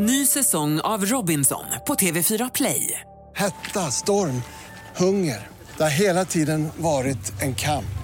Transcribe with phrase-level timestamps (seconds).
[0.00, 3.00] Ny säsong av Robinson på TV4 Play.
[3.34, 4.42] Hetta, storm,
[4.96, 5.46] hunger.
[5.76, 7.98] Det har hela tiden varit en kamp.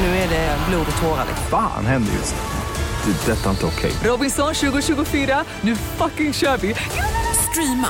[0.00, 1.26] Nu är det blod och tårar.
[1.50, 3.12] Fan händer just nu.
[3.12, 3.32] Det.
[3.32, 3.92] är Detta är inte okej.
[4.04, 6.74] Robinson 2024, nu fucking kör vi!
[7.50, 7.88] Streama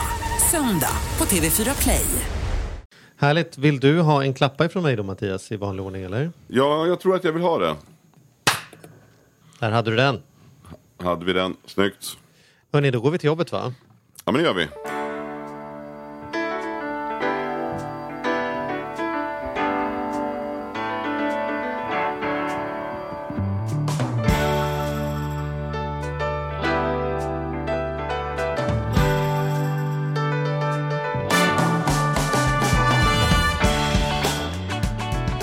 [0.50, 2.06] söndag på TV4 Play.
[3.16, 3.58] Härligt.
[3.58, 6.32] Vill du ha en klappa ifrån mig då Mattias i vanlig ordning eller?
[6.48, 7.76] Ja, jag tror att jag vill ha det.
[9.58, 10.22] Där hade du den.
[11.02, 11.56] Hade vi den.
[11.66, 12.16] Snyggt.
[12.74, 13.72] Hörni, då går vi till jobbet va?
[14.24, 14.68] Ja, men det gör vi.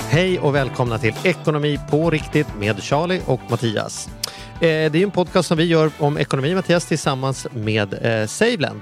[0.10, 4.10] Hej och välkomna till Ekonomi på riktigt med Charlie och Mattias.
[4.62, 8.82] Eh, det är en podcast som vi gör om ekonomi Mattias tillsammans med eh, Saveland.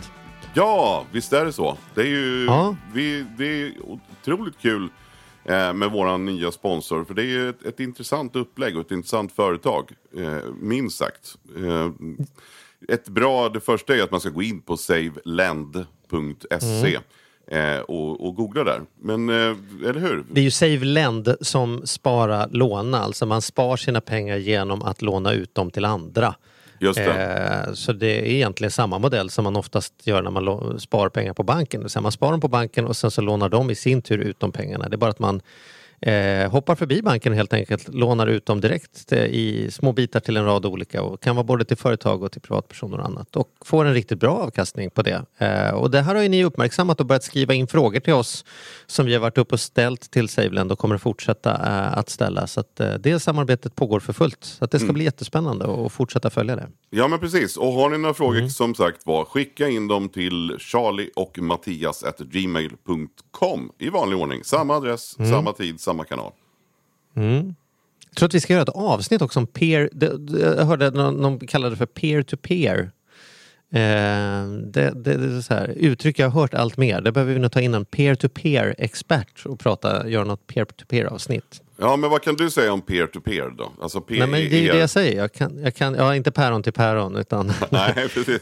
[0.53, 1.77] Ja, visst är det så.
[1.95, 2.75] Det är ju Ja.
[2.93, 4.89] vi, det är otroligt kul
[5.45, 7.03] eh, med våran nya sponsor.
[7.03, 9.91] För det är ju ett, ett intressant upplägg och ett intressant företag.
[10.61, 11.35] Minst sagt.
[12.89, 15.87] Ett bra, det första är att man ska gå in på savelend.se
[17.51, 18.81] eh, och, och googla där.
[19.01, 19.35] Men, eh,
[19.89, 20.23] eller hur?
[20.31, 25.33] Det är ju SaveLend som spara låna, alltså man spar sina pengar genom att låna
[25.33, 26.35] ut dem till andra.
[26.79, 27.63] Just det.
[27.67, 31.33] Eh, Så det är egentligen samma modell som man oftast gör när man spar pengar
[31.33, 31.87] på banken.
[32.01, 34.51] Man sparar dem på banken och sen så lånar de i sin tur ut de
[34.51, 34.89] pengarna.
[34.89, 35.41] Det är bara att man
[36.01, 40.37] eh, hoppar förbi banken helt enkelt, lånar ut dem direkt eh, i små bitar till
[40.37, 43.49] en rad olika och kan vara både till företag och till privatpersoner och annat och
[43.65, 45.25] får en riktigt bra avkastning på det.
[45.37, 48.45] Eh, och det här har ju ni uppmärksammat och börjat skriva in frågor till oss
[48.85, 52.47] som vi har varit uppe och ställt till Saveland och kommer fortsätta eh, att ställa.
[52.47, 54.45] Så att eh, det samarbetet pågår för fullt.
[54.45, 56.67] Så att det ska bli jättespännande att fortsätta följa det.
[56.89, 60.55] Ja men precis, och har ni några frågor som sagt var, skicka in dem till
[60.59, 64.43] charlie och mattias gmail.com i vanlig ordning.
[64.43, 66.31] Samma adress, samma tid, samma kanal.
[67.15, 67.55] Mm.
[68.09, 69.89] Jag tror att vi ska göra ett avsnitt också om peer,
[70.57, 72.91] jag hörde någon, någon kallade det för peer to peer.
[73.71, 77.01] Eh, det, det, det är så här, uttryck jag har hört allt mer.
[77.01, 80.47] Det behöver vi nog ta in en peer to peer expert och prata, göra något
[80.47, 81.61] peer to peer avsnitt.
[81.81, 83.71] Ja men vad kan du säga om peer to peer då?
[83.81, 85.17] Alltså peer Nej men det är ju det jag säger.
[85.17, 88.41] Jag kan, jag kan, ja, inte päron till päron utan Nej precis.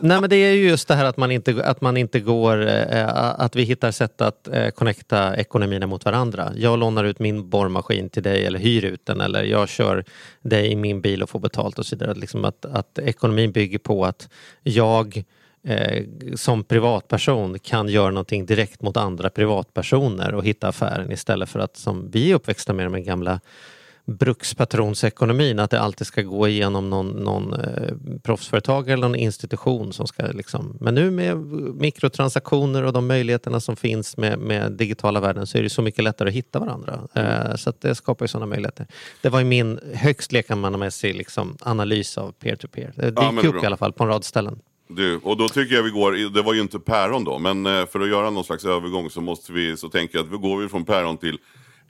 [0.00, 2.66] Nej men det är ju just det här att man inte, att man inte går,
[2.66, 6.52] eh, att vi hittar sätt att eh, connecta ekonomierna mot varandra.
[6.56, 10.04] Jag lånar ut min borrmaskin till dig eller hyr ut den eller jag kör
[10.42, 12.14] dig i min bil och får betalt och så vidare.
[12.14, 14.28] Liksom att, att ekonomin bygger på att
[14.62, 15.24] jag
[15.66, 16.04] eh,
[16.34, 21.76] som privatperson kan göra någonting direkt mot andra privatpersoner och hitta affären istället för att
[21.76, 23.40] som vi är uppväxta med den gamla
[24.06, 30.06] brukspatronsekonomin, att det alltid ska gå igenom någon, någon eh, proffsföretag eller någon institution som
[30.06, 30.76] ska liksom...
[30.80, 31.36] Men nu med
[31.74, 36.04] mikrotransaktioner och de möjligheterna som finns med, med digitala världen så är det så mycket
[36.04, 37.00] lättare att hitta varandra.
[37.14, 38.86] Eh, så det skapar ju sådana möjligheter.
[39.20, 42.92] Det var ju min högst lekmannamässig liksom, analys av peer-to-peer.
[42.96, 43.62] Det Ja, men dyker det är upp bra.
[43.62, 44.58] i alla fall på en rad ställen.
[44.88, 47.86] Du, och då tycker jag vi går, det var ju inte päron då, men eh,
[47.86, 50.58] för att göra någon slags övergång så måste vi, så tänker jag att vi går
[50.58, 51.38] vi från päron till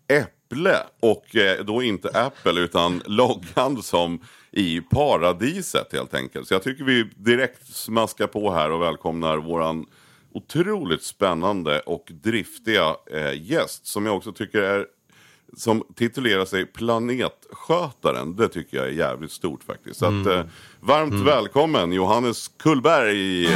[0.09, 0.77] äpple.
[1.01, 4.21] Och eh, då inte Apple utan loggan som
[4.51, 6.49] i paradiset helt enkelt.
[6.49, 9.87] Så jag tycker vi direkt smaskar på här och välkomnar våran
[10.33, 14.87] otroligt spännande och driftiga eh, gäst som jag också tycker är
[15.57, 18.37] som titulerar sig Planetskötaren.
[18.37, 19.99] Det tycker jag är jävligt stort faktiskt.
[20.01, 20.45] Så att, eh,
[20.81, 23.49] varmt välkommen Johannes Kullberg.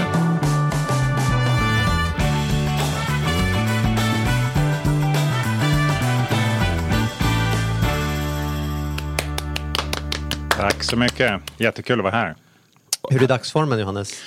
[10.50, 11.40] Tack så mycket.
[11.56, 12.36] Jättekul att vara här.
[13.10, 14.22] Hur är dagsformen Johannes?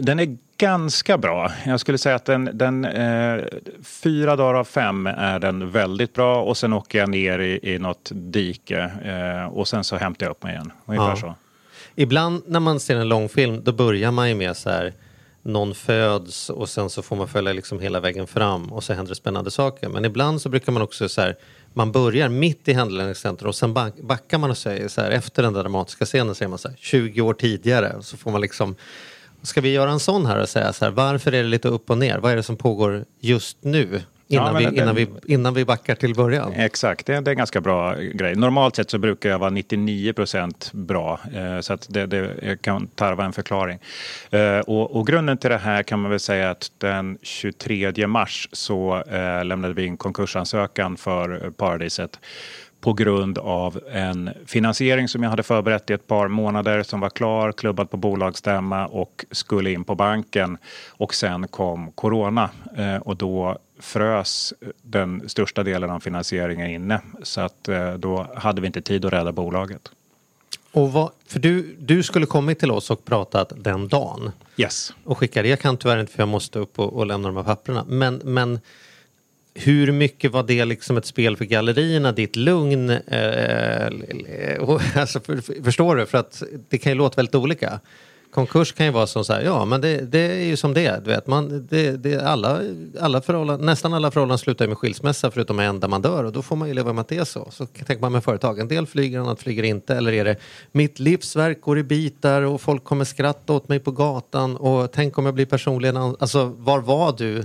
[0.00, 1.52] Den är ganska bra.
[1.66, 3.44] Jag skulle säga att den, den eh,
[3.82, 7.78] fyra dagar av fem är den väldigt bra och sen åker jag ner i, i
[7.78, 10.72] något dike eh, och sen så hämtar jag upp mig igen.
[10.86, 11.16] Ungefär Ja.
[11.16, 11.34] så.
[11.94, 14.92] Ibland när man ser en långfilm då börjar man ju med så här
[15.42, 19.08] någon föds och sen så får man följa liksom hela vägen fram och så händer
[19.08, 19.88] det spännande saker.
[19.88, 21.36] Men ibland så brukar man också så här
[21.74, 25.42] man börjar mitt i handlingscentrum och sen back- backar man och säger så här efter
[25.42, 28.76] den där dramatiska scenen säger man så här 20 år tidigare så får man liksom
[29.42, 31.90] Ska vi göra en sån här och säga så här varför är det lite upp
[31.90, 32.18] och ner?
[32.18, 34.02] Vad är det som pågår just nu?
[34.32, 36.52] Innan, men vi, innan, vi, innan vi backar till början.
[36.52, 38.36] Exakt, det, det är en ganska bra grej.
[38.36, 41.20] Normalt sett så brukar jag vara 99 procent bra.
[41.34, 43.78] Eh, så att det, det kan tarva en förklaring.
[44.30, 48.48] Eh, och, och grunden till det här kan man väl säga att den 23 mars
[48.52, 52.18] så eh, lämnade vi in konkursansökan för Paradiset
[52.80, 57.10] på grund av en finansiering som jag hade förberett i ett par månader som var
[57.10, 60.58] klar, klubbad på bolagsstämma och skulle in på banken.
[60.88, 67.00] Och sen kom corona eh, och då frös den största delen av finansieringen inne.
[67.22, 69.90] Så att eh, då hade vi inte tid att rädda bolaget.
[70.72, 74.32] Och vad, för du, du skulle kommit till oss och pratat den dagen.
[74.56, 74.92] Yes.
[75.04, 75.48] Och skicka det.
[75.48, 77.84] Jag kan tyvärr inte för jag måste upp och, och lämna de här papperna.
[77.88, 78.60] Men, men
[79.54, 82.90] hur mycket var det liksom ett spel för gallerierna, ditt lugn?
[82.90, 83.90] Eh, eh
[84.96, 86.06] alltså, för, förstår du?
[86.06, 87.80] För att det kan ju låta väldigt olika.
[88.30, 90.86] Konkurs kan ju vara som så här, ja men det, det är ju som det
[90.86, 91.00] är.
[91.00, 92.60] Vet, man, det, det, alla,
[93.00, 96.42] alla förhållanden, nästan alla förhållanden slutar med skilsmässa förutom en där man dör och då
[96.42, 97.48] får man ju leva med att det är så.
[97.50, 99.94] Så tänker man med företag, en del flyger, annat flyger inte.
[99.94, 100.36] Eller är det
[100.72, 105.18] mitt livsverk går i bitar och folk kommer skratta åt mig på gatan och tänk
[105.18, 105.96] om jag blir personligen...
[105.96, 107.44] Alltså var var du?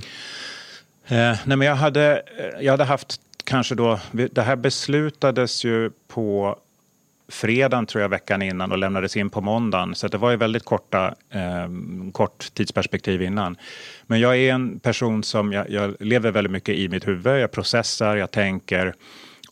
[1.08, 5.92] Eh, nej men jag hade, eh, jag hade haft kanske då, det här beslutades ju
[6.08, 6.60] på
[7.28, 9.96] fredagen tror jag veckan innan och lämnades in på måndagen.
[9.96, 11.70] Så det var ju väldigt korta, eh,
[12.12, 13.58] kort tidsperspektiv innan.
[14.08, 17.42] Men jag är en person som jag, jag, lever väldigt mycket i mitt huvud.
[17.42, 18.94] Jag processar, jag tänker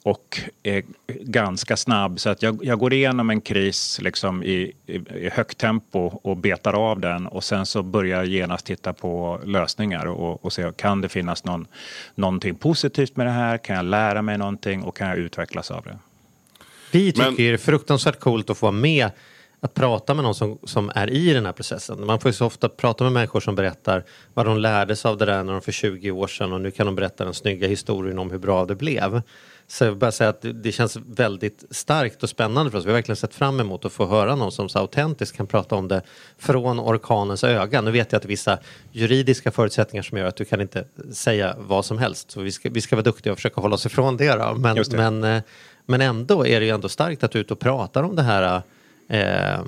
[0.03, 2.19] och är ganska snabb.
[2.19, 6.37] Så att jag, jag går igenom en kris liksom i, i, i, högt tempo och
[6.37, 10.71] betar av den och sen så börjar jag genast titta på lösningar och, och se
[10.75, 11.67] kan det finnas någon,
[12.15, 13.57] någonting positivt med det här?
[13.57, 15.97] Kan jag lära mig någonting och kan jag utvecklas av det?
[16.91, 17.35] Vi tycker Men...
[17.35, 19.09] det är fruktansvärt coolt att få vara med
[19.59, 22.05] att prata med någon som, som är i den här processen.
[22.05, 24.03] Man får ju så ofta prata med människor som berättar
[24.33, 26.71] vad de lärde sig av det där när de för 20 år sedan och nu
[26.71, 29.21] kan de berätta den snygga historien om hur bra det blev.
[29.73, 32.85] Så jag vill bara säga att det, känns väldigt starkt och spännande för oss.
[32.85, 35.75] Vi har verkligen sett fram emot att få höra någon som så autentiskt kan prata
[35.75, 36.01] om det
[36.37, 37.81] från orkanens öga.
[37.81, 38.59] Nu vet jag att det är vissa
[38.91, 42.31] juridiska förutsättningar som gör att du kan inte säga vad som helst.
[42.31, 44.35] Så vi ska, vi ska vara duktiga och försöka hålla oss ifrån det.
[44.35, 44.55] Då.
[44.55, 44.97] Men, det.
[44.97, 45.41] men eh,
[45.85, 48.21] men ändå är det ju ändå starkt att du är ute och pratar om det
[48.21, 48.61] här
[49.13, 49.65] eh,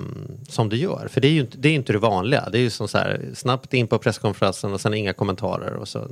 [0.48, 1.08] som du gör.
[1.08, 2.48] För det är ju inte det, är inte det vanliga.
[2.52, 5.74] Det är ju som så här, snabbt in på presskonferensen och sen inga kommentarer.
[5.74, 6.08] Och så,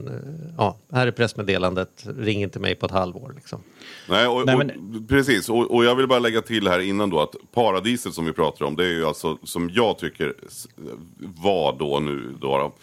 [0.59, 3.33] ja, här är pressmeddelandet, ring inte mig på ett halvår.
[3.37, 3.63] Liksom.
[4.09, 4.71] Nej, och, Nej, men...
[4.71, 5.49] och, precis.
[5.49, 8.65] Och, och, jag vill bara lägga till här innan då att paradiset som vi pratar
[8.65, 10.35] om, det är ju alltså som jag tycker
[11.19, 12.75] var då nu då, då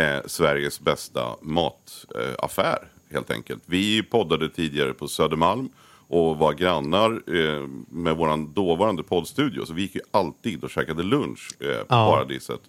[0.00, 3.62] eh, Sveriges bästa mataffär eh, helt enkelt.
[3.66, 5.68] Vi poddade tidigare på Södermalm
[6.10, 9.66] och var grannar eh, med vår dåvarande poddstudio.
[9.66, 12.10] Så vi gick ju alltid och käkade lunch eh, på ja.
[12.10, 12.60] Paradiset.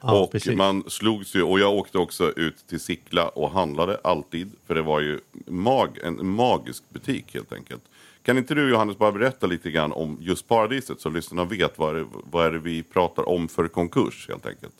[0.00, 0.56] Ja, och precis.
[0.56, 4.50] man slogs ju, och jag åkte också ut till Sickla och handlade alltid.
[4.66, 7.82] För det var ju mag, en magisk butik helt enkelt.
[8.22, 11.94] Kan inte du Johannes bara berätta lite grann om just Paradiset så lyssnarna vet vad,
[11.94, 14.74] det, vad är det vi pratar om för konkurs helt enkelt?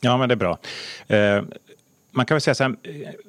[0.00, 0.58] Ja, men det är bra.
[1.06, 1.42] Eh,
[2.10, 2.76] man kan väl säga så här,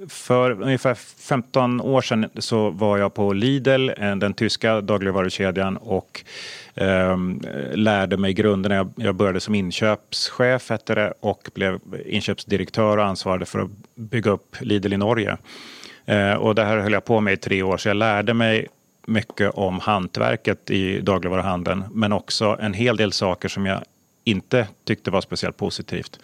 [0.08, 6.24] för ungefär 15 år sedan så var jag på Lidl, eh, den tyska dagligvarukedjan och
[6.76, 7.18] eh,
[7.74, 8.76] lärde mig grunderna.
[8.76, 14.32] Jag, jag började som inköpschef hette det, och blev inköpsdirektör och ansvarade för att bygga
[14.32, 15.38] upp Lidl i Norge.
[16.06, 18.68] Eh, och det här höll jag på med i tre år så jag lärde mig
[19.06, 23.84] mycket om hantverket i dagligvaruhandeln men också en hel del saker som jag
[24.24, 26.20] inte tyckte var speciellt positivt.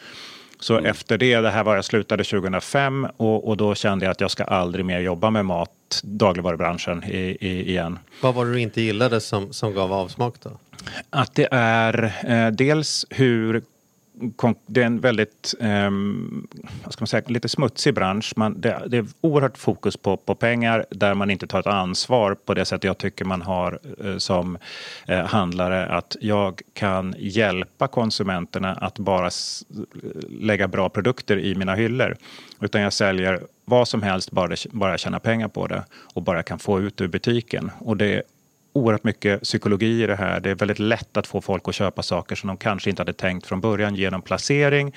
[0.60, 0.86] Så mm.
[0.86, 4.32] efter det, det här var jag slutade 2005 och, och, då kände jag att jag
[4.32, 8.00] ska aldrig mer jobba med mat, dagligvarubranschen i, i, igen.
[8.22, 10.50] Vad var det du inte gillade som, som gav avsmak då?
[11.10, 13.62] Att det är eh, dels hur
[14.66, 15.92] det är en väldigt eh,
[16.84, 18.34] vad ska man säga, lite smutsig bransch.
[18.36, 22.36] Man, det, det, är oerhört fokus på, på pengar där man inte tar ett ansvar
[22.46, 24.58] på det sätt jag tycker man har eh, som
[25.08, 25.86] eh, handlare.
[25.88, 29.30] Att jag kan hjälpa konsumenterna att bara
[30.30, 32.16] lägga bra produkter i mina hyllor.
[32.62, 36.60] Utan jag säljer vad som helst, bara, bara tjäna pengar på det och bara kan
[36.60, 37.72] få ut ur butiken.
[37.80, 38.24] Och det
[38.78, 40.40] oerhört mycket psykologi i det här.
[40.40, 43.14] Det är väldigt lätt att få folk att köpa saker som de kanske inte hade
[43.14, 44.94] tänkt från början genom placering,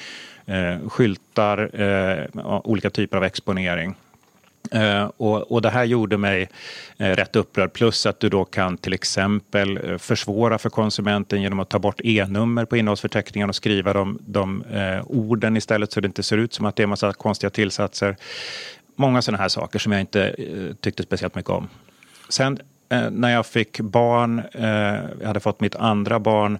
[0.47, 3.95] eh, skyltar, eh, olika typer av exponering.
[4.75, 6.49] Uh, och, och, det här gjorde mig
[7.01, 7.73] uh, rätt upprörd.
[7.73, 12.01] Plus att du då kan till exempel uh, försvåra för konsumenten genom att ta bort
[12.05, 14.65] e-nummer på innehållsförteckningen och skriva de, de
[15.07, 18.17] orden istället så det inte ser ut som att det är en massa konstiga tillsatser.
[18.97, 20.37] Många sådana här saker som jag inte
[20.81, 21.69] tyckte speciellt mycket om.
[22.29, 22.59] Sen
[22.91, 24.65] eh, när jag fick barn, eh,
[25.21, 26.59] jag hade fått mitt andra barn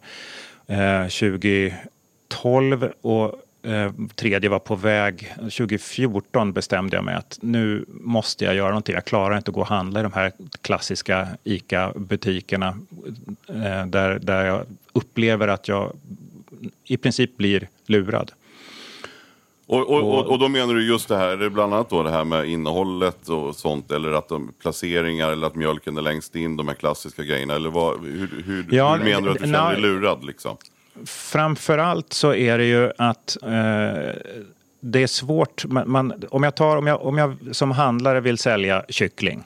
[0.67, 5.35] eh, 2012 och eh, tredje var på väg.
[5.37, 8.95] 2014 bestämde jag mig att nu måste jag göra någonting.
[8.95, 10.33] Jag klarar inte att gå och handla i de här
[10.63, 12.79] klassiska ICA-butikerna
[13.49, 15.93] eh, där, där jag upplever att jag
[16.85, 18.33] i princip blir lurad.
[19.71, 22.25] Och, och, och, och då menar du just det här, bland annat då det här
[22.25, 26.69] med innehållet och sånt eller att de placeringar eller att mjölken är längst in, de
[26.69, 29.81] här klassiska grejerna eller vad, hur, hur, Ja, hur menar du att du känner dig
[29.81, 30.57] lurad liksom?
[31.07, 33.51] Framförallt så är det ju att eh,
[34.81, 35.65] det är svårt.
[35.65, 39.45] Man, man, om, jag tar, om, jag, om jag som handlare vill sälja kyckling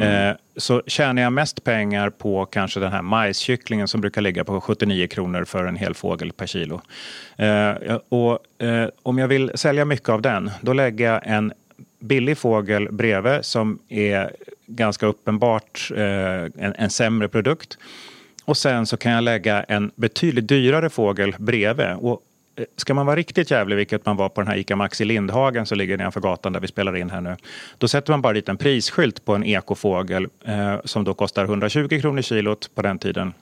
[0.00, 0.30] Mm.
[0.30, 4.60] eh, så tjänar jag mest pengar på kanske den här majskycklingen som brukar ligga på
[4.60, 6.80] 79 kronor för en hel fågel per kilo.
[7.36, 11.52] Eh, och, eh, om jag vill sälja mycket av den, då lägger jag en
[12.00, 14.30] billig fågel bredvid som är
[14.66, 17.78] ganska uppenbart eh, en, en sämre produkt.
[18.44, 21.94] Och sen så kan jag lägga en betydligt dyrare fågel bredvid.
[21.98, 22.22] Och
[22.76, 25.78] ska man vara riktigt jävlig, vilket man var på den här ICA Maxi Lindhagen som
[25.78, 27.36] ligger nedanför gatan där vi spelar in här nu.
[27.78, 32.00] Då sätter man bara dit en prisskylt på en ekofågel eh, som då kostar 120
[32.00, 33.32] kronor kilot på den tiden.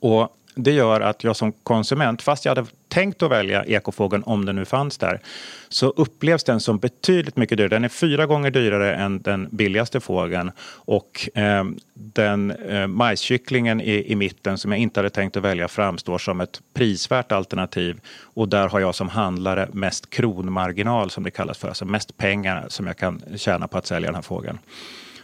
[0.00, 4.44] Och det gör att jag som konsument, fast jag hade tänkt att välja ekofågeln om
[4.44, 5.20] den nu fanns där,
[5.68, 7.68] så upplevs den som betydligt mycket dyrare.
[7.68, 10.52] Den är fyra gånger dyrare än den billigaste fågeln.
[10.66, 15.68] Och eh, den eh, majskycklingen i, i mitten som jag inte hade tänkt att välja
[15.68, 18.00] framstår som ett prisvärt alternativ.
[18.22, 22.66] Och där har jag som handlare mest kronmarginal som det kallas för, alltså mest pengar
[22.68, 24.58] som jag kan tjäna på att sälja den här fågeln.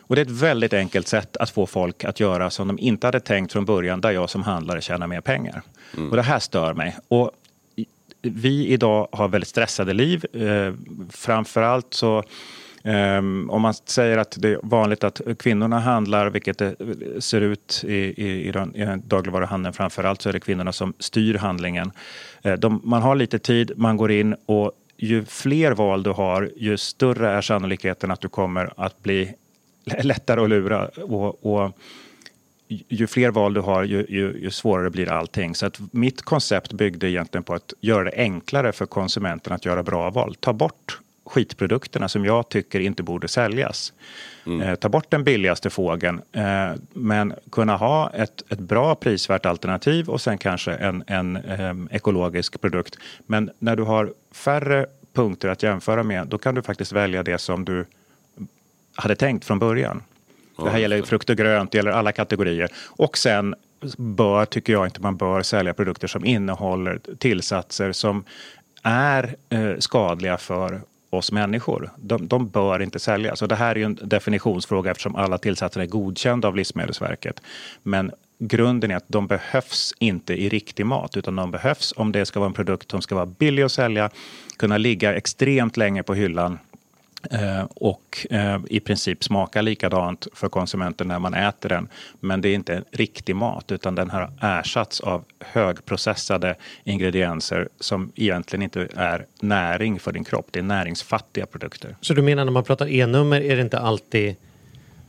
[0.09, 3.07] Och det är ett väldigt enkelt sätt att få folk att göra som de inte
[3.07, 5.63] hade tänkt från början, där jag som handlare tjänar mer pengar.
[6.11, 6.97] Och det här stör mig.
[7.09, 7.31] Och
[8.23, 10.25] vi idag har väldigt stressade liv.
[10.37, 10.75] Eh,
[11.11, 12.23] framförallt så
[12.85, 16.77] ehm, om man säger att det är vanligt att kvinnorna handlar, vilket det
[17.19, 21.35] ser ut i, i, i, den, i dagligvaruhandeln framförallt, så är det kvinnorna som styr
[21.35, 21.93] handlingen.
[22.43, 26.51] Eh, de, man har lite tid, man går in och ju fler val du har,
[26.57, 29.35] ju större är sannolikheten att du kommer att bli
[30.03, 30.89] lättare att lura.
[30.89, 31.73] Och, och
[32.69, 35.55] ju fler val du har, ju, ju, ju svårare blir allting.
[35.55, 39.83] Så att mitt koncept byggde egentligen på att göra det enklare för konsumenten att göra
[39.83, 40.35] bra val.
[40.41, 43.93] Ta bort skitprodukterna som jag tycker inte borde säljas.
[44.63, 50.09] Eh, ta bort den billigaste fågeln, eh, men kunna ha ett, ett bra prisvärt alternativ
[50.09, 52.99] och sen kanske en, en em, ekologisk produkt.
[53.27, 57.39] Men när du har färre punkter att jämföra med, då kan du faktiskt välja det
[57.39, 57.85] som du
[58.99, 60.03] hade tänkt från början.
[60.57, 62.71] Det här gäller frukt och grönt, det gäller alla kategorier.
[62.87, 63.55] Och sen
[63.97, 68.25] bör, tycker jag inte man bör sälja produkter som innehåller tillsatser som
[68.83, 71.91] är eh, skadliga för oss människor.
[71.97, 73.43] De, de bör inte säljas.
[73.43, 77.41] Och det här är ju en definitionsfråga eftersom alla tillsatser är godkända av Livsmedelsverket.
[77.83, 82.27] Men grunden är att de behövs inte i riktig mat utan de behövs om det
[82.27, 84.11] ska vara en produkt som ska vara billig att sälja,
[84.57, 86.59] kunna ligga extremt länge på hyllan
[87.31, 91.89] Eh, och eh, i princip smakar likadant för konsumenten när man äter den.
[92.21, 98.63] Men det är inte riktig mat utan den har ersatts av högprocessade ingredienser som egentligen
[98.63, 100.47] inte är näring för din kropp.
[100.51, 101.97] Det är näringsfattiga produkter.
[102.01, 104.37] Så du menar när man pratar e-nummer är det inte alltid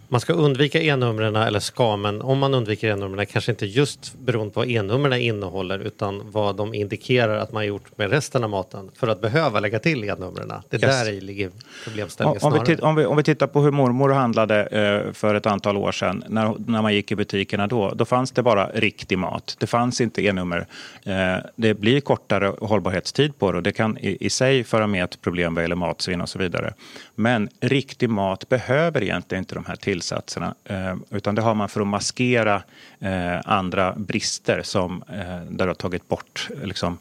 [0.09, 4.53] man ska undvika e-numren eller ska men om man undviker e-numren kanske inte just beroende
[4.53, 8.91] på vad e-numren innehåller utan vad de indikerar att man gjort med resten av maten
[8.95, 10.51] för att behöva lägga till e-numren.
[10.69, 11.03] Det Yes.
[11.05, 12.75] där ligger Om, problemställningen om, vi snarare.
[12.75, 15.91] tit- om, vi, om vi tittar på hur mormor handlade eh, för ett antal år
[15.91, 19.55] sedan, när, när man gick i butikerna då, då fanns det bara riktig mat.
[19.59, 20.67] Det fanns inte e-nummer.
[21.03, 21.13] Eh,
[21.55, 25.21] det blir kortare hållbarhetstid på det och det kan i, i sig föra med ett
[25.21, 26.73] problem vad gäller matsvinn och så vidare.
[27.19, 31.81] Men riktig mat behöver egentligen inte de här tillsatserna, eh, utan det har man för
[31.81, 32.63] att maskera
[32.99, 36.97] eh, andra brister som eh, där du har tagit bort liksom,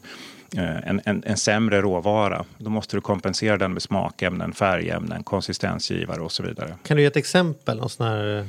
[0.57, 2.45] en, en, en sämre råvara.
[2.57, 6.75] Då måste du kompensera den med smakämnen, färgämnen, konsistensgivare och så vidare.
[6.83, 8.47] Kan du ge ett exempel, någon sån här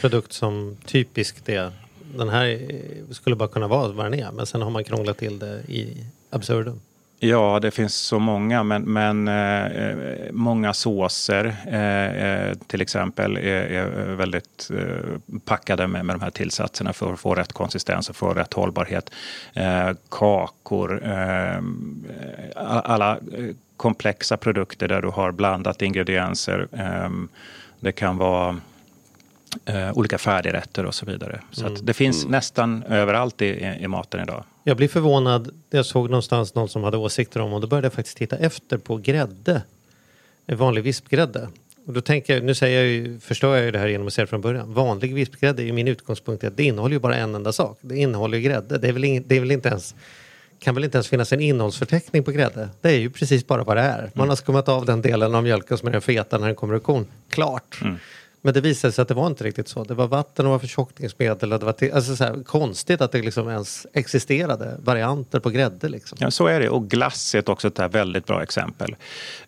[0.00, 1.72] produkt som typiskt är,
[2.16, 2.60] Den här
[3.10, 6.04] skulle bara kunna vara vad den är men sen har man krånglat till det i
[6.30, 6.80] absurdum.
[7.28, 9.96] Ja, det finns så många, men, men eh,
[10.32, 16.30] många såser eh, eh, till exempel är, är väldigt eh, packade med, med de här
[16.30, 19.10] tillsatserna för att få rätt konsistens och få rätt hållbarhet.
[19.54, 21.58] Eh, kakor, eh,
[22.56, 23.18] alla
[23.76, 26.68] komplexa produkter där du har blandat ingredienser.
[27.80, 28.60] Det kan vara
[29.94, 31.40] olika färdigrätter och så vidare.
[31.50, 34.44] Så att det finns nästan överallt i, i, i maten idag.
[34.66, 35.50] Jag blir förvånad.
[35.70, 38.78] Jag såg någonstans någon som hade åsikter om och då började jag faktiskt titta efter
[38.78, 39.62] på grädde.
[40.46, 41.48] En vanlig vispgrädde.
[41.86, 44.12] Och då tänker jag, nu säger jag ju, förstår jag ju det här genom att
[44.12, 44.74] säga det från början.
[44.74, 47.78] Vanlig vispgrädde är ju min utgångspunkt att det innehåller ju bara en enda sak.
[47.80, 48.78] Det innehåller ju grädde.
[48.78, 49.94] Det är väl, ing, det är väl inte ens
[50.58, 52.68] kan väl inte ens finnas en innehållsförteckning på grädde.
[52.80, 54.10] Det är ju precis bara vad det är.
[54.14, 56.74] Man har skummat av den delen av mjölken som är den feta när den kommer
[56.74, 57.06] ur kon.
[57.28, 57.80] Klart.
[58.44, 59.84] Men det visade sig att det var inte riktigt så.
[59.84, 61.52] Det var vatten och var förtjockningsmedel.
[61.52, 65.50] Och det var till, alltså så här, konstigt att det liksom ens existerade varianter på
[65.50, 65.88] grädde.
[65.88, 66.18] Liksom.
[66.20, 66.68] Ja, så är det.
[66.68, 68.96] Och glass är också ett väldigt bra exempel.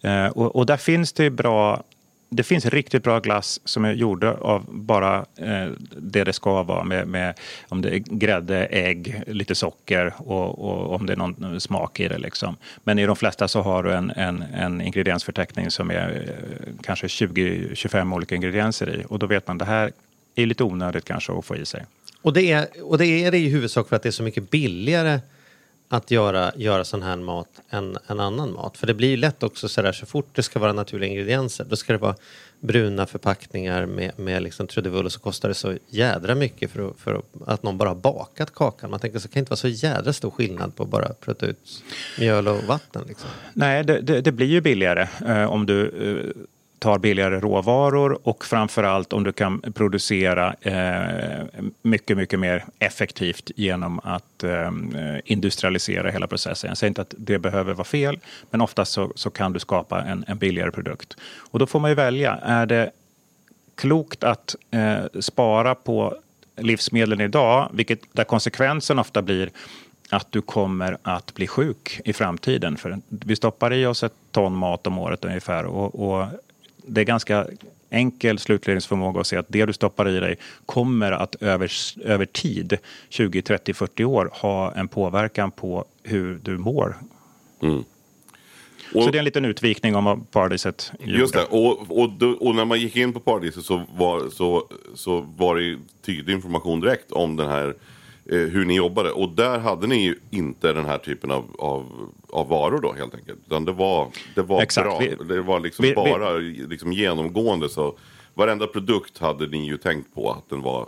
[0.01, 1.83] Eh, och, och där finns det bra
[2.29, 6.85] det finns riktigt bra glass som är gjorda av bara eh, det det ska vara
[6.85, 7.35] med, med,
[7.69, 12.09] om det är grädde, ägg, lite socker och, och, om det är någon smak i
[12.09, 12.19] det.
[12.19, 12.57] Liksom.
[12.85, 17.07] Men i de flesta så har du en, en, en ingrediensförteckning som är eh, kanske
[17.07, 19.93] 20-25 olika ingredienser i och då vet man det här
[20.35, 21.85] är lite onödigt kanske att få i sig.
[22.23, 24.51] Och det är, och det är det i huvudsak för att det är så mycket
[24.51, 25.21] billigare
[25.89, 28.77] att göra, göra sån här mat än, än annan mat.
[28.79, 31.93] För det blir lätt också sådär så fort det ska vara naturliga ingredienser då ska
[31.93, 32.15] det vara
[32.61, 36.97] bruna förpackningar med, med liksom trudelutt och så kostar det så jädra mycket för, att,
[36.99, 38.91] för att någon bara har bakat kakan.
[38.91, 41.47] Man tänker så kan det inte vara så jädra stor skillnad på att bara prutta
[41.47, 41.83] ut
[42.19, 43.05] mjöl och vatten.
[43.09, 43.31] Liksom.
[43.53, 46.43] Nej, det, det, det blir ju billigare eh, om du eh,
[46.79, 51.45] tar billigare råvaror och framförallt om du kan producera eh,
[51.83, 54.71] mycket, mycket mer effektivt genom att eh,
[55.25, 56.69] industrialisera hela processen.
[56.69, 58.19] Jag säger inte att det behöver vara fel,
[58.51, 61.17] men oftast så, så kan du skapa en, en, billigare produkt.
[61.51, 62.39] Och då får man ju välja.
[62.43, 62.91] Är det
[63.75, 66.17] klokt att eh, spara på
[66.57, 69.51] livsmedlen idag, vilket, där konsekvensen ofta blir
[70.11, 72.77] att du kommer att bli sjuk i framtiden.
[72.77, 76.27] För vi stoppar i oss ett ton mat om året ungefär och, och
[76.87, 77.47] det är ganska
[77.91, 81.71] enkel slutledningsförmåga att se att det du stoppar i dig kommer att över,
[82.05, 82.79] över tid,
[83.09, 86.97] 20, 30, 40 år, ha en påverkan på hur du mår.
[87.63, 87.85] Mm.
[88.95, 91.19] Och, så det är en liten utvikning om vad paradiset gjorde.
[91.19, 95.21] Just det, och, och, och, när man gick in på paradiset så var, så, så
[95.21, 97.75] var det tydlig information direkt om den här
[98.31, 99.11] eh, hur ni jobbade.
[99.11, 103.15] Och där hade ni ju inte den här typen av, av, av varor då helt
[103.15, 103.39] enkelt.
[103.47, 104.87] Utan det var, det var Exakt.
[104.87, 104.99] bra.
[104.99, 107.69] Vi, det var liksom vi, bara vi, liksom genomgående.
[107.69, 107.99] Så
[108.35, 110.87] varenda produkt hade ni ju tänkt på att den var,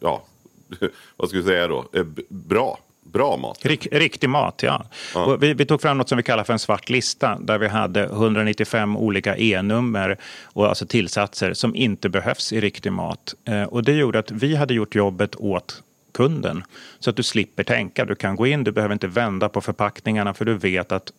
[0.00, 0.22] ja,
[1.16, 2.78] vad ska vi säga då, eh, bra.
[3.12, 3.58] Bra mat.
[3.62, 4.84] Rik, riktig mat, ja.
[5.14, 5.36] ja.
[5.36, 8.04] Vi, vi, tog fram något som vi kallar för en svart lista där vi hade
[8.04, 13.34] 195 olika E-nummer och alltså tillsatser som inte behövs i riktig mat.
[13.44, 15.82] Eh, och det gjorde att vi hade gjort jobbet åt
[16.14, 16.64] kunden.
[16.98, 18.04] Så att du slipper tänka.
[18.04, 21.12] Du kan gå in, du behöver inte vända på förpackningarna för du vet att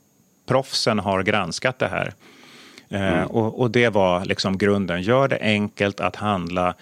[0.47, 2.13] proffsen har granskat det här.
[2.89, 3.27] Eh, mm.
[3.27, 5.01] och, och, det var liksom grunden.
[5.01, 6.73] Gör det enkelt att handla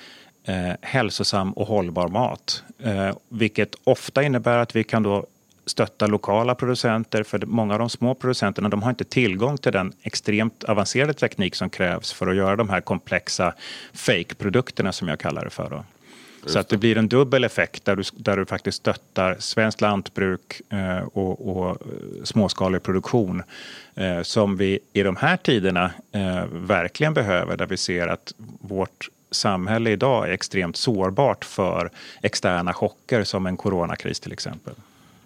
[0.45, 2.63] eh, hälsosam och hållbar mat.
[2.79, 5.25] Eh, vilket ofta innebär att vi kan då
[5.65, 9.93] stötta lokala producenter för många av de små producenterna de har inte tillgång till den
[10.01, 13.53] extremt avancerade teknik som krävs för att göra de här komplexa
[13.93, 15.69] fake-produkterna som jag kallar det för.
[15.69, 15.83] Då.
[16.45, 20.61] Så att det blir en dubbel effekt där du, där du faktiskt stöttar svenskt lantbruk
[20.69, 21.75] eh, och, och eh,
[22.23, 23.43] småskalig produktion
[23.95, 29.09] eh, som vi i de här tiderna eh, verkligen behöver där vi ser att vårt
[29.31, 31.89] samhälle idag är extremt sårbart för
[32.21, 34.73] externa chocker som en coronakris till exempel.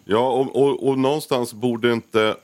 [0.06, 2.36] Ja, och, och, och någonstans borde inte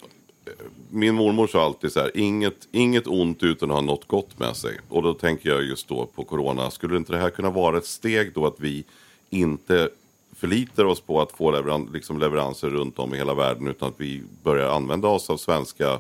[0.93, 4.56] min mormor sa alltid så här, inget, inget ont utan att ha något gott med
[4.56, 4.79] sig.
[4.89, 7.86] Och då tänker jag just då på corona, skulle inte det här kunna vara ett
[7.86, 8.84] steg då att vi
[9.29, 9.89] inte
[10.36, 14.01] förlitar oss på att få leveran liksom leveranser runt om i hela världen utan att
[14.01, 15.99] vi börjar använda oss av svenska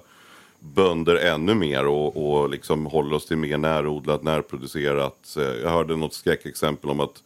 [0.59, 5.37] bönder ännu mer och, och liksom håller oss till mer närodlat, närproducerat.
[5.63, 7.23] Jag hörde något skräckexempel om att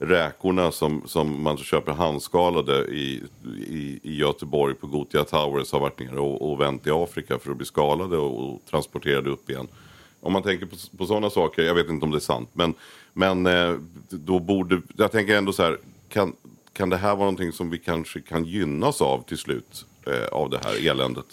[0.00, 3.22] räkorna som, som man köper handskalade i,
[3.66, 7.50] i, i Göteborg på Gotia Towers har varit nere och, och vänt i Afrika för
[7.50, 9.68] att bli skalade och, och transporterade upp igen.
[10.20, 12.74] Om man tänker på, på sådana saker, jag vet inte om det är sant, men,
[13.12, 13.74] men eh,
[14.08, 16.32] då borde, jag tänker ändå så här, kan,
[16.72, 20.50] kan det här vara någonting som vi kanske kan gynnas av till slut eh, av
[20.50, 21.26] det här eländet?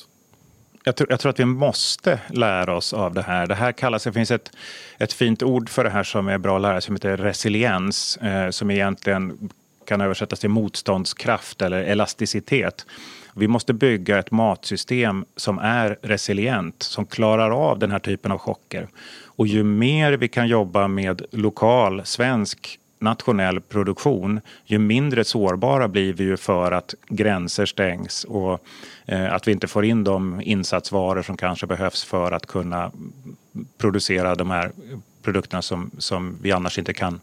[0.87, 3.47] Jag, tror, jag tror att vi måste lära oss av det här.
[3.47, 4.51] Det här kallas, det finns ett,
[4.97, 8.17] ett fint ord för det här som är bra att lära sig som heter resiliens.
[8.17, 9.49] Eh, som egentligen
[9.87, 12.85] kan översättas till motståndskraft eller elasticitet.
[13.35, 18.37] Vi måste bygga ett matsystem som är resilient, som klarar av den här typen av
[18.37, 18.87] chocker.
[19.25, 26.13] Och ju mer vi kan jobba med lokal svensk nationell produktion, ju mindre sårbara blir
[26.13, 28.63] vi ju för att gränser stängs och
[29.07, 32.91] att vi inte får in de insatsvaror som kanske behövs för att kunna
[33.77, 34.71] producera de här
[35.21, 37.21] produkterna som, som vi annars inte kan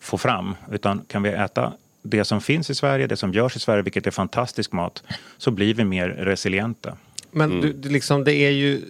[0.00, 0.54] få fram.
[0.70, 1.72] Utan kan vi äta
[2.02, 5.02] det som finns i Sverige, det som görs i Sverige, vilket är fantastisk mat,
[5.38, 6.96] så blir vi mer resilienta.
[7.30, 7.80] Men mm.
[7.80, 8.82] du, liksom, det är ju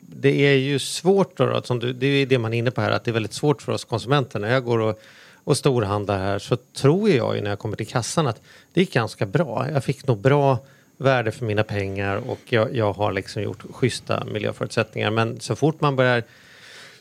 [0.00, 2.90] det är ju svårt då, då du, det är det man är inne på här,
[2.90, 4.38] att det är väldigt svårt för oss konsumenter.
[4.38, 5.00] När jag går och
[5.44, 8.40] och storhandlar här så tror jag ju när jag kommer till kassan att
[8.72, 9.70] det gick ganska bra.
[9.70, 10.58] Jag fick nog bra
[11.02, 15.10] värde för mina pengar och jag, jag har liksom gjort schyssta miljöförutsättningar.
[15.10, 16.22] Men så fort man börjar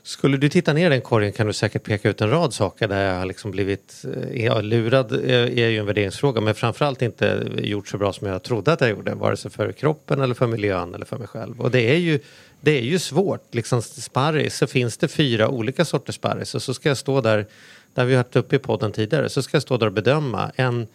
[0.03, 2.87] Skulle du titta ner i den korgen kan du säkert peka ut en rad saker
[2.87, 7.01] där jag har liksom blivit eh, ja, lurad det är ju en värderingsfråga men framförallt
[7.01, 10.35] inte gjort så bra som jag trodde att jag gjorde vare sig för kroppen eller
[10.35, 11.61] för miljön eller för mig själv.
[11.61, 12.19] Och det är ju,
[12.61, 13.55] det är ju svårt.
[13.55, 17.45] Liksom sparris så finns det fyra olika sorters sparris och så ska jag stå där,
[17.93, 20.51] där vi har haft uppe i podden tidigare, så ska jag stå där och bedöma
[20.55, 20.87] en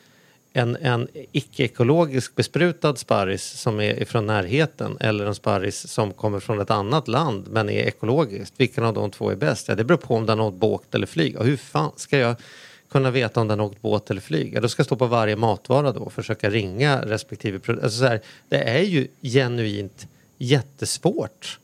[0.57, 6.61] en, en icke-ekologisk besprutad sparris som är från närheten eller en sparris som kommer från
[6.61, 8.55] ett annat land men är ekologiskt.
[8.57, 9.69] Vilken av de två är bäst?
[9.69, 11.37] Ja, det beror på om den har åkt båt eller flyg.
[11.37, 12.37] Och hur fan ska jag
[12.91, 14.55] kunna veta om den har åkt båt eller flyg?
[14.55, 17.85] Ja, då ska jag stå på varje matvara då och försöka ringa respektive produkt.
[17.85, 20.07] Alltså så här, det är ju genuint
[20.39, 21.59] jättesvårt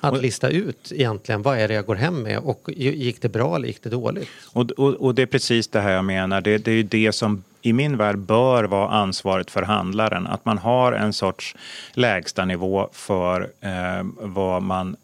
[0.00, 3.56] att lista ut egentligen vad är det jag går hem med och gick det bra
[3.56, 4.28] eller gick det dåligt?
[4.52, 6.40] Och, och, och det är precis det här jag menar.
[6.40, 10.26] Det, det är ju det som i min värld bör vara ansvaret för handlaren.
[10.26, 11.56] Att man har en sorts
[11.92, 14.96] lägstanivå för eh, vad man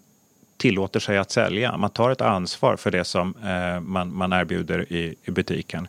[0.56, 1.76] tillåter sig att sälja.
[1.76, 5.88] Man tar ett ansvar för det som eh, man, man erbjuder i, i butiken.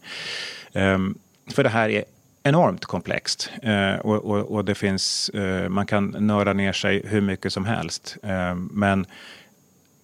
[0.74, 1.18] Um,
[1.54, 2.04] för det här är
[2.44, 7.22] enormt komplext eh, och, och, och, det finns, eh, man kan nörda ner sig hur
[7.22, 8.18] mycket som helst.
[8.24, 9.06] Ehm, men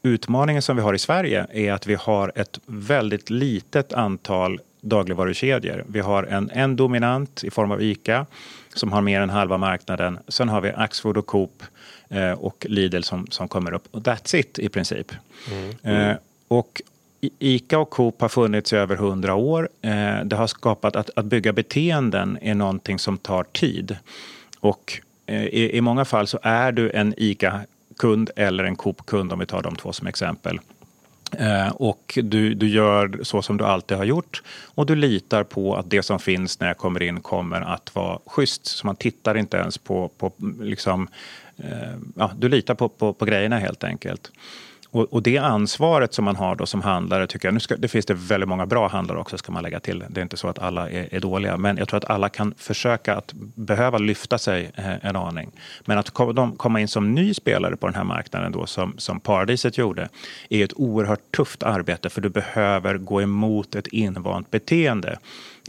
[0.04, 5.84] utmaningen som vi har i Sverige är att vi har ett väldigt litet antal dagligvarukedjor.
[5.88, 8.26] Vi har en, en dominant i form av ICA
[8.74, 10.20] som har mer än halva marknaden.
[10.28, 11.64] Sen har vi Axfood och Coop
[12.10, 13.88] eh, och Lidl som, som kommer upp.
[13.92, 15.12] Och that's it i princip.
[15.52, 15.76] Mm.
[15.84, 16.18] Mm.
[16.48, 16.82] och
[17.40, 19.70] ICA och Coop har funnits i över hundra år.
[19.82, 23.98] Eh, det har skapat att, att bygga beteenden är någonting som tar tid.
[24.60, 29.40] Och eh, i, i många fall så är du en ICA-kund eller en Coop-kund om
[29.40, 30.60] vi tar de två som exempel.
[31.38, 34.44] Eh, och du, du gör så som du alltid har gjort
[34.76, 38.20] och du litar på att det som finns när jag kommer in kommer att vara
[38.26, 38.66] schysst.
[38.66, 41.08] Så man tittar inte ens på, på liksom,
[41.58, 44.32] eh, ja, du litar på, på, på grejerna helt enkelt.
[44.94, 47.88] Och, och, det ansvaret som man har då som handlare tycker jag, nu ska, det
[47.88, 50.04] finns det väldigt många bra handlare också ska man lägga till.
[50.10, 52.54] Det är inte så att alla är, är dåliga, men jag tror att alla kan
[52.58, 55.52] försöka att behöva lyfta sig eh, en aning.
[55.86, 58.94] Men att kom, de komma in som ny spelare på den här marknaden då som,
[58.98, 60.10] som Paradiset gjorde
[60.50, 65.18] är ett oerhört tufft arbete för du behöver gå emot ett invant beteende.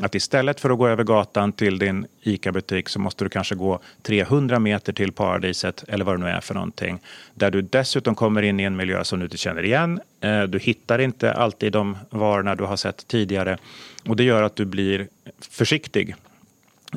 [0.01, 3.81] Att istället för att gå över gatan till din ICA-butik så måste du kanske gå
[4.03, 7.01] 300 meter till paradiset eller vad det nu är för någonting.
[7.35, 10.01] Där du dessutom kommer in i en miljö som du inte känner igen.
[10.21, 13.59] Eh, du hittar inte alltid de varorna du har sett tidigare
[14.09, 15.09] och det gör att du blir
[15.51, 16.15] försiktig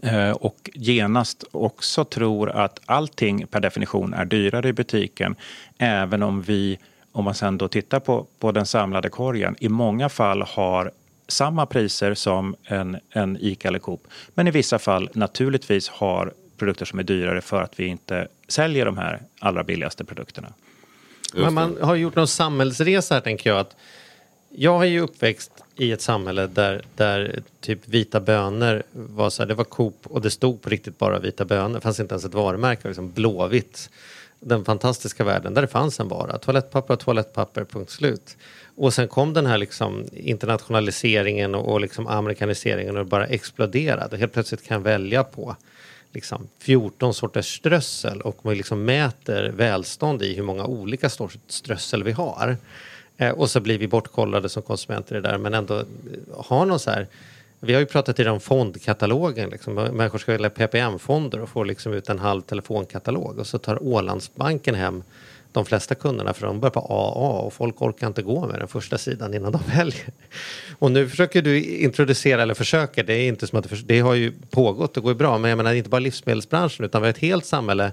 [0.03, 5.35] eh, och genast också tror att allting per definition är dyrare i butiken
[5.77, 6.79] även om vi
[7.11, 10.91] om man sen då tittar på, på den samlade korgen, i många fall har
[11.27, 14.07] samma priser som en, en ICA eller Coop.
[14.33, 18.85] Men i vissa fall naturligtvis har produkter som är dyrare för att vi inte säljer
[18.85, 20.53] de här allra billigaste produkterna.
[21.33, 23.59] Men man har gjort någon samhällsresa här tänker jag.
[23.59, 23.75] Att
[24.49, 29.47] jag är ju uppväxt i ett samhälle där, där typ vita bönor var så här,
[29.47, 31.75] det var Coop och det stod på riktigt bara vita bönor.
[31.75, 33.89] Det fanns inte ens ett varumärke, liksom blåvitt.
[34.39, 36.37] Den fantastiska världen där det fanns en vara.
[36.37, 38.37] Toalettpapper och toalettpapper, punkt slut.
[38.75, 44.17] Och sen kom den här liksom internationaliseringen och, och liksom amerikaniseringen och det bara exploderade.
[44.17, 45.55] Helt plötsligt kan jag välja på
[46.11, 52.03] liksom 14 sorters strössel och man liksom mäter välstånd i hur många olika sorters strössel
[52.03, 52.57] vi har.
[53.17, 55.85] Eh, och så blir vi bortkollade som konsumenter i det där men ändå eh,
[56.29, 57.07] ha någon så här
[57.59, 59.49] vi har ju pratat i om fondkatalogen.
[59.49, 59.73] Liksom.
[59.73, 63.39] Människor ska välja PPM-fonder och får liksom ut en halv telefonkatalog.
[63.39, 65.03] Och så tar Ålandsbanken hem
[65.55, 68.67] de flesta kunderna för de börjar på AA och folk orkar inte gå med den
[68.67, 70.09] första sidan innan de väljer.
[70.79, 74.13] Och nu försöker du introducera, eller försöker, det är inte som att det, det har
[74.13, 77.17] ju pågått och går bra, men jag menar inte bara livsmedelsbranschen utan vi har ett
[77.17, 77.91] helt samhälle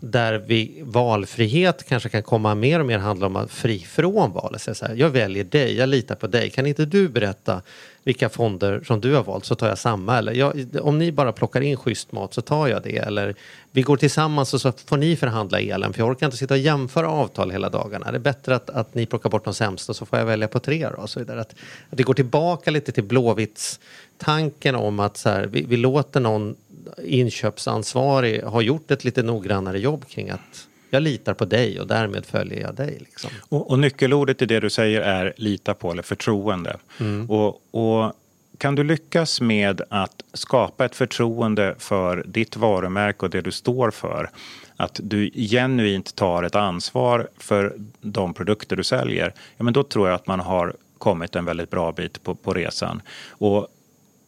[0.00, 4.56] där vi, valfrihet kanske kan komma mer och mer handla om att fri från val.
[4.58, 6.50] Så här, jag väljer dig, jag litar på dig.
[6.50, 7.62] Kan inte du berätta
[8.04, 10.18] vilka fonder som du har valt så tar jag samma.
[10.18, 12.96] Eller jag, om ni bara plockar in schysst mat så tar jag det.
[12.96, 13.34] Eller
[13.72, 16.60] vi går tillsammans och så får ni förhandla elen för jag orkar inte sitta och
[16.60, 18.10] jämföra avtal hela dagarna.
[18.10, 20.58] Det är bättre att, att ni plockar bort de sämsta så får jag välja på
[20.58, 20.88] tre.
[20.88, 21.40] Då, och så vidare.
[21.40, 21.54] Att,
[21.90, 23.80] att det går tillbaka lite till Blåvitts
[24.18, 26.56] tanken om att så här, vi, vi låter någon
[27.04, 32.26] inköpsansvarig ha gjort ett lite noggrannare jobb kring att jag litar på dig och därmed
[32.26, 32.96] följer jag dig.
[33.00, 33.30] Liksom.
[33.48, 36.76] Och, och nyckelordet i det du säger är lita på eller förtroende.
[37.00, 37.30] Mm.
[37.30, 38.12] Och, och
[38.58, 43.90] kan du lyckas med att skapa ett förtroende för ditt varumärke och det du står
[43.90, 44.30] för
[44.76, 50.08] att du genuint tar ett ansvar för de produkter du säljer, ja, men då tror
[50.08, 53.02] jag att man har kommit en väldigt bra bit på, på resan.
[53.28, 53.68] Och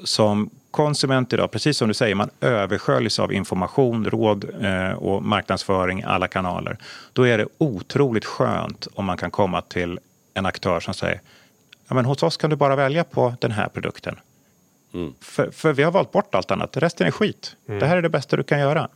[0.04, 6.00] som konsument idag, precis som du säger, man översköljs av information, råd eh, och marknadsföring
[6.00, 6.78] i alla kanaler.
[7.12, 9.98] Då är det otroligt skönt om man kan komma till
[10.34, 11.20] en aktör som säger
[11.88, 14.16] ja, men hos oss kan du bara välja på den här produkten.
[15.20, 16.76] För, för vi har valt bort allt annat.
[16.76, 17.56] Resten är skit.
[17.66, 18.88] Det här är det bästa du kan göra.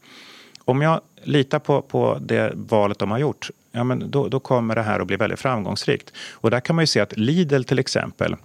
[0.64, 4.74] Om jag litar på, på det valet de har gjort, ja, men då, då kommer
[4.74, 6.12] det här att bli väldigt framgångsrikt.
[6.32, 8.36] Och där kan man ju se att Lidl till exempel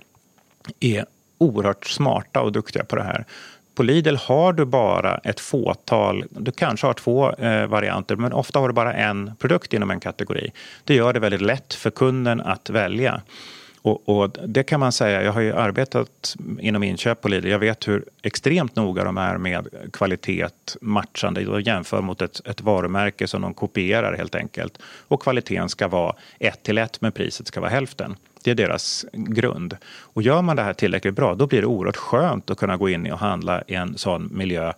[0.80, 1.06] är
[1.42, 3.26] oerhört smarta och duktiga på det här.
[3.76, 8.60] På Lidl har du bara ett fåtal, du kanske har två eh, varianter, men ofta
[8.60, 10.52] har du bara en produkt inom en kategori.
[10.84, 13.22] Det gör det väldigt lätt för kunden att välja.
[13.82, 17.48] Och, och, det kan man säga, jag har ju arbetat inom inköp på Lidl.
[17.48, 20.48] Jag vet hur extremt noga de är med kvalitet,
[20.82, 24.78] matchande och jämför mot ett, ett varumärke som de kopierar helt enkelt.
[25.08, 28.16] Och kvaliteten ska vara ett till ett men priset ska vara hälften.
[28.44, 29.78] Det är deras grund.
[29.86, 32.90] Och gör man det här tillräckligt bra då blir det oerhört skönt att kunna gå
[32.90, 34.74] in och handla i en sån miljö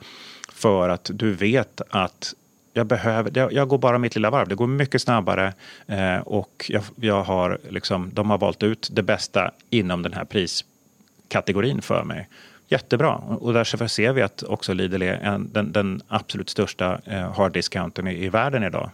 [0.53, 2.33] för att du vet att
[2.73, 4.47] jag, behöver, jag, jag, går bara mitt lilla varv.
[4.47, 5.53] Det går mycket snabbare
[5.87, 10.25] eh, och jag, jag, har liksom, de har valt ut det bästa inom den här
[10.25, 12.29] priskategorin för mig.
[12.67, 13.15] Jättebra.
[13.15, 18.07] Och därför ser vi att också Lidl är en, den, den, absolut största eh, harddiscounten
[18.07, 18.89] i, i världen idag.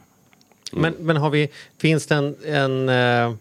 [0.73, 0.81] Mm.
[0.81, 3.35] Men, men har vi, finns det en, en eh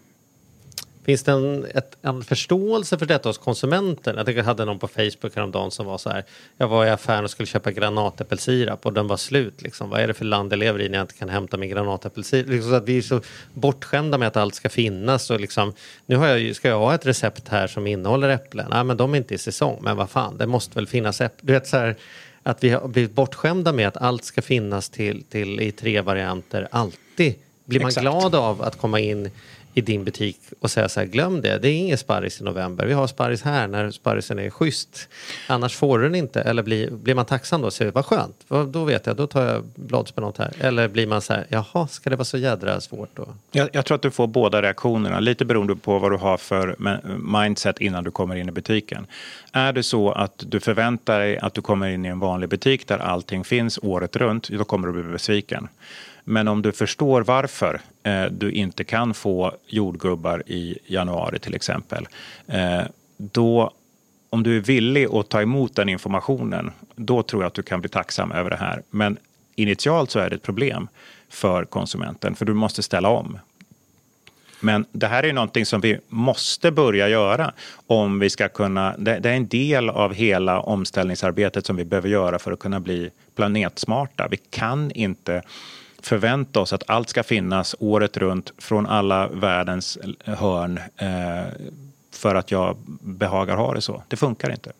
[1.09, 4.15] Finns det en, ett, en förståelse för detta hos konsumenten?
[4.17, 6.23] Jag, jag hade någon på Facebook häromdagen som var så här.
[6.57, 9.61] Jag var i affären och skulle köpa granatäppelsirap och den var slut.
[9.61, 9.89] Liksom.
[9.89, 12.49] Vad är det för land jag lever i när jag inte kan hämta min granatäppelsirap?
[12.49, 13.21] Liksom så att vi är så
[13.53, 15.29] bortskämda med att allt ska finnas.
[15.29, 15.73] Och liksom,
[16.05, 18.67] nu har jag, ska jag ha ett recept här som innehåller äpplen.
[18.69, 19.79] Nej, men de är inte i säsong.
[19.81, 21.47] Men vad fan, det måste väl finnas äpplen.
[21.47, 21.95] Du vet så här,
[22.43, 26.67] att vi har blivit bortskämda med att allt ska finnas till, till i tre varianter
[26.71, 27.35] alltid.
[27.65, 28.01] Blir man Exakt.
[28.03, 29.29] glad av att komma in
[29.73, 32.85] i din butik och säga så här, glöm det, det är ingen sparris i november.
[32.85, 35.09] Vi har sparris här när sparrisen är schysst.
[35.47, 36.41] Annars får du den inte.
[36.41, 39.45] Eller blir, blir man tacksam då och säger, vad skönt, då vet jag, då tar
[39.45, 40.53] jag bladspenat här.
[40.59, 43.27] Eller blir man så här, jaha, ska det vara så jädra svårt då?
[43.51, 46.75] Jag, jag tror att du får båda reaktionerna, lite beroende på vad du har för
[47.39, 49.07] mindset innan du kommer in i butiken.
[49.51, 52.87] Är det så att du förväntar dig att du kommer in i en vanlig butik
[52.87, 55.67] där allting finns året runt, då kommer du bli besviken.
[56.29, 62.07] Men om du förstår varför eh, du inte kan få jordgubbar i januari till exempel.
[62.47, 62.81] Eh,
[63.17, 63.73] då,
[64.29, 67.81] om du är villig att ta emot den informationen, då tror jag att du kan
[67.81, 68.83] bli tacksam över det här.
[68.89, 69.17] Men
[69.55, 70.87] initialt så är det ett problem
[71.29, 73.39] för konsumenten, för du måste ställa om.
[74.59, 77.53] Men det här är någonting som vi måste börja göra
[77.87, 78.95] om vi ska kunna...
[78.97, 82.79] Det, det, är en del av hela omställningsarbetet som vi behöver göra för att kunna
[82.79, 84.27] bli planetsmarta.
[84.31, 85.41] Vi kan inte
[86.01, 91.53] förvänta oss att allt ska finnas året runt från alla världens hörn eh,
[92.11, 94.03] för att jag behagar ha det så.
[94.07, 94.71] Det funkar inte.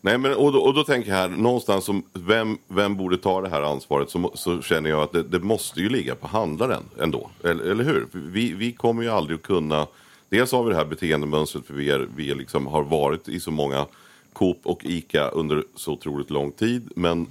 [0.00, 3.40] Nej, men, och, då, och då tänker jag här, någonstans som vem, vem borde ta
[3.40, 6.82] det här ansvaret så, så känner jag att det, det, måste ju ligga på handlaren
[7.00, 7.30] ändå.
[7.44, 8.06] Eller, eller hur?
[8.12, 9.86] Vi, vi kommer ju aldrig att kunna,
[10.28, 13.50] dels har vi det här beteendemönstret för vi, är, vi liksom, har varit i så
[13.50, 13.86] många
[14.32, 16.92] Coop och ICA under så otroligt lång tid.
[16.96, 17.26] Men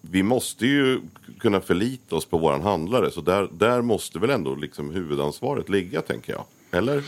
[0.00, 1.00] vi måste ju
[1.42, 3.10] kunna förlita oss på våran handlare.
[3.10, 6.44] Så där, där måste väl ändå liksom huvudansvaret ligga, tänker jag.
[6.78, 7.02] Eller?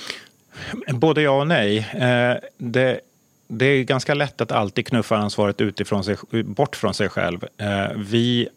[0.94, 1.78] Både ja och nej.
[1.78, 3.00] Eh, det,
[3.48, 7.44] det är ganska lätt att alltid knuffa ansvaret utifrån sig, bort från sig själv.
[7.58, 8.48] Eh, vi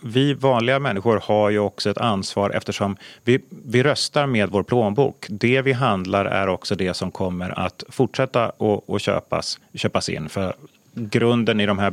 [0.00, 5.26] vi vanliga människor har ju också ett ansvar eftersom vi, vi röstar med vår plånbok.
[5.28, 8.52] Det vi handlar är också det som kommer att fortsätta
[8.88, 10.28] att köpas, köpas in.
[10.28, 10.54] För
[10.96, 11.92] grunden i de här,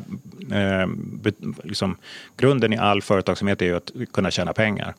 [0.51, 0.87] eh,
[1.63, 1.97] liksom,
[2.37, 4.93] grunden i all företagsamhet är ju att kunna tjäna pengar.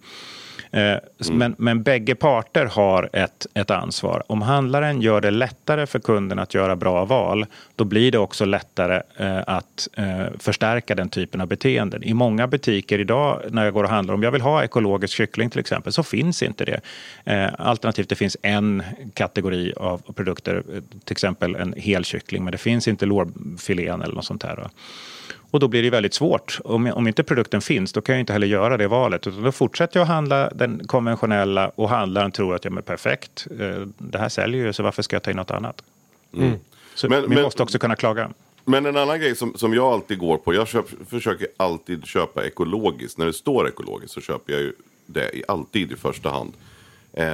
[0.75, 1.39] Eh, mm.
[1.39, 4.23] Men, men bägge parter har ett, ett ansvar.
[4.27, 8.45] Om handlaren gör det lättare för kunden att göra bra val, då blir det också
[8.45, 12.03] lättare eh, att eh, förstärka den typen av beteenden.
[12.03, 15.51] I många butiker idag när jag går och handlar, om jag vill ha ekologisk kyckling
[15.51, 16.81] till exempel, så finns inte det.
[17.59, 18.83] Alternativt det finns en
[19.15, 20.63] kategori av produkter,
[21.05, 24.69] till exempel en hel kyckling, men det finns inte lårfilén eller något sånt här.
[25.55, 26.59] Och då blir det väldigt svårt.
[26.65, 29.27] Om, om inte produkten finns, då kan jag inte heller göra det valet.
[29.27, 33.47] Utan då fortsätter jag att handla den konventionella och handlaren tror att jag är perfekt.
[33.61, 35.83] Eh, det här säljer ju, så varför ska jag ta in något annat?
[36.33, 36.47] Mm.
[36.47, 36.61] mm.
[36.95, 38.31] Så men, vi men, måste också kunna klaga.
[38.65, 42.47] Men en annan grej som, som jag alltid går på, jag köp, försöker alltid köpa
[42.47, 43.19] ekologiskt.
[43.19, 44.73] När det står ekologiskt så köper jag ju
[45.07, 46.53] det alltid i första hand.
[47.13, 47.27] Eh,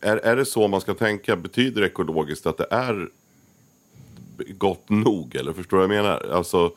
[0.00, 1.36] är, är det så man ska tänka?
[1.36, 3.08] Betyder ekologiskt att det är
[4.48, 5.36] gott nog?
[5.36, 6.32] Eller förstår du vad jag menar?
[6.32, 6.72] Alltså,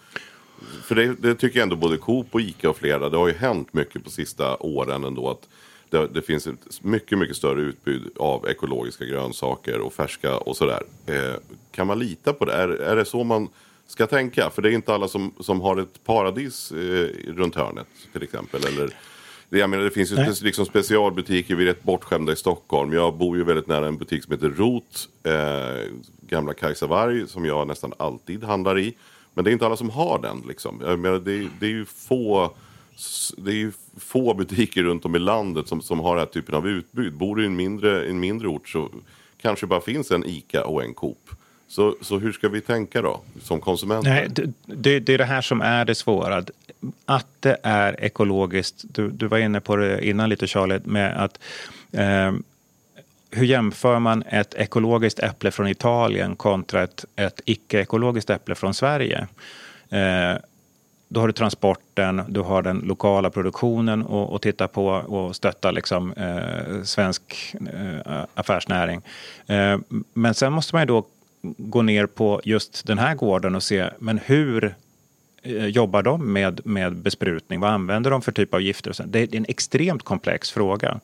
[0.83, 3.33] för det, det, tycker jag ändå både Coop och Ica och flera, det har ju
[3.33, 5.29] hänt mycket på sista åren ändå.
[5.29, 5.47] att
[5.89, 10.83] det, det, finns ett mycket, mycket större utbud av ekologiska grönsaker och färska och sådär.
[11.05, 11.35] Eh,
[11.71, 12.53] kan man lita på det?
[12.53, 13.49] Är, är det så man
[13.87, 14.49] ska tänka?
[14.49, 18.65] För det är inte alla som, som har ett paradis eh, runt hörnet till exempel.
[18.65, 18.89] Eller
[19.49, 20.33] jag menar, det finns ju Nej.
[20.41, 22.93] liksom specialbutiker, vi är rätt bortskämda i Stockholm.
[22.93, 25.91] Jag bor ju väldigt nära en butik som heter Rot, eh,
[26.21, 28.93] gamla Kajsa Warg, som jag nästan alltid handlar i.
[29.36, 30.43] Men det är inte alla som har den.
[30.48, 30.82] Liksom.
[30.86, 32.52] Jag menar, det, det är ju få
[33.38, 36.56] det är ju få butiker runt om i landet som, som har den här typen
[36.56, 37.13] av utbud.
[37.13, 38.89] Bor du i en mindre, en mindre ort så
[39.41, 41.30] kanske bara finns en ICA och en Coop.
[41.67, 44.10] Så, så hur ska vi tänka då som konsumenter?
[44.10, 46.43] Nej, det, det, det är det här som är det svåra.
[47.06, 48.84] Att det är ekologiskt.
[48.88, 51.39] Du, du var inne på det innan lite Charlie, med att
[51.91, 52.34] eh,
[53.36, 59.28] hur jämför man ett ekologiskt äpple från Italien kontra ett, ett icke-ekologiskt äpple från Sverige?
[59.89, 60.38] Eh,
[61.08, 66.12] då har du transporten, du har den lokala produktionen att titta på och stötta liksom,
[66.12, 69.02] eh, svensk eh, affärsnäring.
[69.48, 69.78] Eh,
[70.13, 71.06] men sen måste man ju då
[71.58, 74.76] gå ner på just den här gården och se men hur
[75.45, 77.60] Eh, jobbar de med, med besprutning?
[77.60, 78.89] Vad använder de för typ av gifter?
[78.89, 79.08] Och.
[79.08, 80.99] Det är en extremt komplex fråga.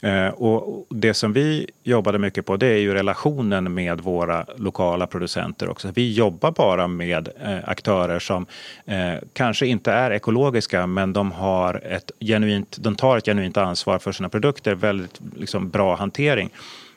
[0.00, 5.06] Eh, och det som vi jobbade mycket på det är ju relationen med våra lokala
[5.06, 5.92] producenter också.
[5.94, 8.46] Vi jobbar bara med eh, aktörer som
[8.84, 13.98] eh, kanske inte är ekologiska men de, har ett genuint, de tar ett genuint ansvar
[13.98, 14.74] för sina produkter.
[14.74, 16.50] Väldigt liksom, bra hantering.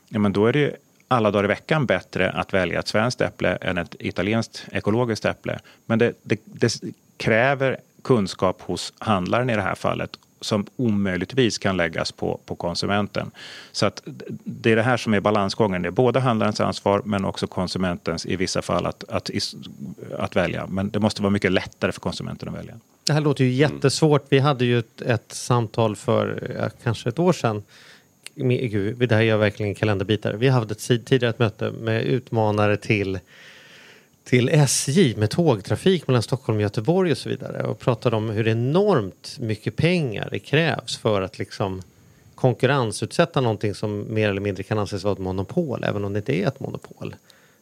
[0.09, 0.71] Ja, men då är det ju
[1.13, 5.59] alla dagar i veckan bättre att välja ett svenskt äpple än ett italienskt ekologiskt äpple.
[5.85, 6.81] Men det, det, det
[7.17, 13.31] kräver kunskap hos handlaren i det här fallet som omöjligtvis kan läggas på, på konsumenten.
[13.71, 14.01] Så att
[14.43, 15.81] det är det här som är balansgången.
[15.81, 19.29] Det är både handlarens ansvar men också konsumentens i vissa fall att, att,
[20.17, 20.67] att välja.
[20.67, 22.73] Men det måste vara mycket lättare för konsumenten att välja.
[23.03, 24.25] Det här låter ju jättesvårt.
[24.29, 27.63] Vi hade ju ett, ett samtal för kanske ett år sedan.
[28.35, 30.33] Med- Gud, det här gör verkligen kalenderbitar.
[30.33, 33.19] Vi hade ett tidigare ett möte med utmanare till
[34.23, 38.47] till SJ med tågtrafik mellan Stockholm och Göteborg och så vidare och pratade om hur
[38.47, 41.81] enormt mycket pengar det krävs för att liksom
[42.35, 46.35] konkurrensutsätta någonting som mer eller mindre kan anses vara ett monopol även om det inte
[46.35, 47.15] är ett monopol.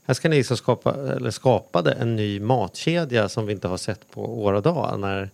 [0.06, 4.12] Här ska ni liksom skapa, eller skapade en ny matkedja som vi inte har sett
[4.12, 5.00] på år och dag.
[5.00, 5.30] När,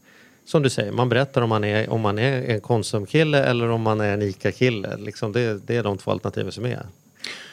[0.47, 3.81] som du säger, man berättar om man är, om man är en Konsumkille eller om
[3.81, 4.97] man är en ICA-kille.
[4.97, 6.85] Liksom det, det är de två alternativen som är.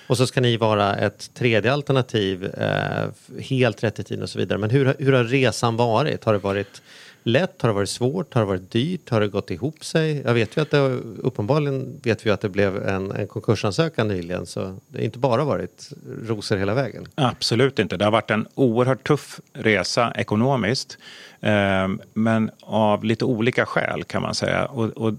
[0.06, 3.08] Och så ska ni vara ett tredje alternativ, eh,
[3.40, 4.58] helt rätt i tiden och så vidare.
[4.58, 6.24] Men hur, hur har resan varit?
[6.24, 6.82] Har det varit
[7.24, 7.62] lätt?
[7.62, 8.34] Har det varit svårt?
[8.34, 9.10] Har det varit dyrt?
[9.10, 10.22] Har det gått ihop sig?
[10.24, 10.78] Jag vet ju att det
[11.18, 15.44] uppenbarligen vet vi att det blev en, en konkursansökan nyligen så det har inte bara
[15.44, 15.90] varit
[16.26, 17.08] rosor hela vägen.
[17.14, 17.96] Absolut inte.
[17.96, 20.98] Det har varit en oerhört tuff resa ekonomiskt.
[21.40, 24.64] Eh, men av lite olika skäl kan man säga.
[24.64, 25.14] Och, och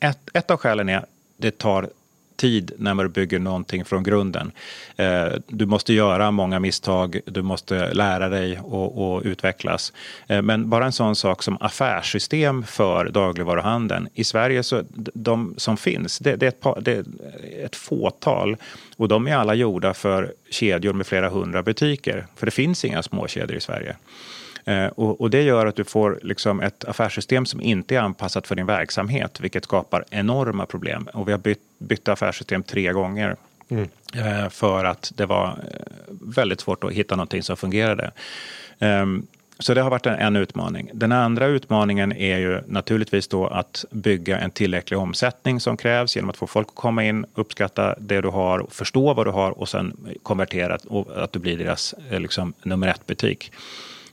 [0.00, 1.88] ett, ett av skälen är att det tar
[2.40, 4.52] tid när man bygger någonting från grunden.
[4.96, 9.92] Eh, du måste göra många misstag, du måste lära dig och, och utvecklas.
[10.26, 14.08] Eh, men bara en sån sak som affärssystem för dagligvaruhandeln.
[14.14, 14.82] I Sverige så
[15.14, 17.04] de som finns, det, det, är ett par, det är
[17.64, 18.56] ett fåtal
[18.96, 22.26] och de är alla gjorda för kedjor med flera hundra butiker.
[22.36, 23.96] För det finns inga småkedjor i Sverige.
[24.70, 28.46] Eh, och, och, det gör att du får liksom ett affärssystem som inte är anpassat
[28.46, 31.08] för din verksamhet, vilket skapar enorma problem.
[31.14, 33.36] Och vi har bytt, bytt affärssystem tre gånger.
[34.14, 35.54] Eh, för att det var eh,
[36.08, 38.10] väldigt svårt att hitta någonting som fungerade.
[38.78, 39.26] Ehm,
[39.58, 40.90] så det har varit en, en, utmaning.
[40.94, 46.30] Den andra utmaningen är ju naturligtvis då att bygga en tillräcklig omsättning som krävs genom
[46.30, 49.68] att få folk att komma in, uppskatta det du har, förstå vad du har och
[49.68, 53.52] sen konvertera och att du blir deras liksom, nummer ett-butik.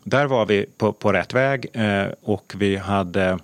[0.09, 3.39] Där var vi på, på rätt väg eh, och vi hade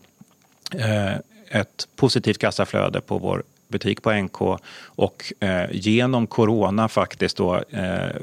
[0.72, 1.14] eh,
[1.50, 4.42] ett positivt kassaflöde på vår butik på NK
[4.86, 8.16] och eh, genom corona faktiskt då eh,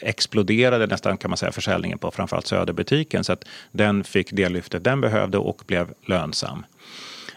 [0.00, 4.84] exploderade nästan kan man säga försäljningen på framförallt Söderbutiken så att den fick det lyftet
[4.84, 6.64] den behövde och blev lönsam.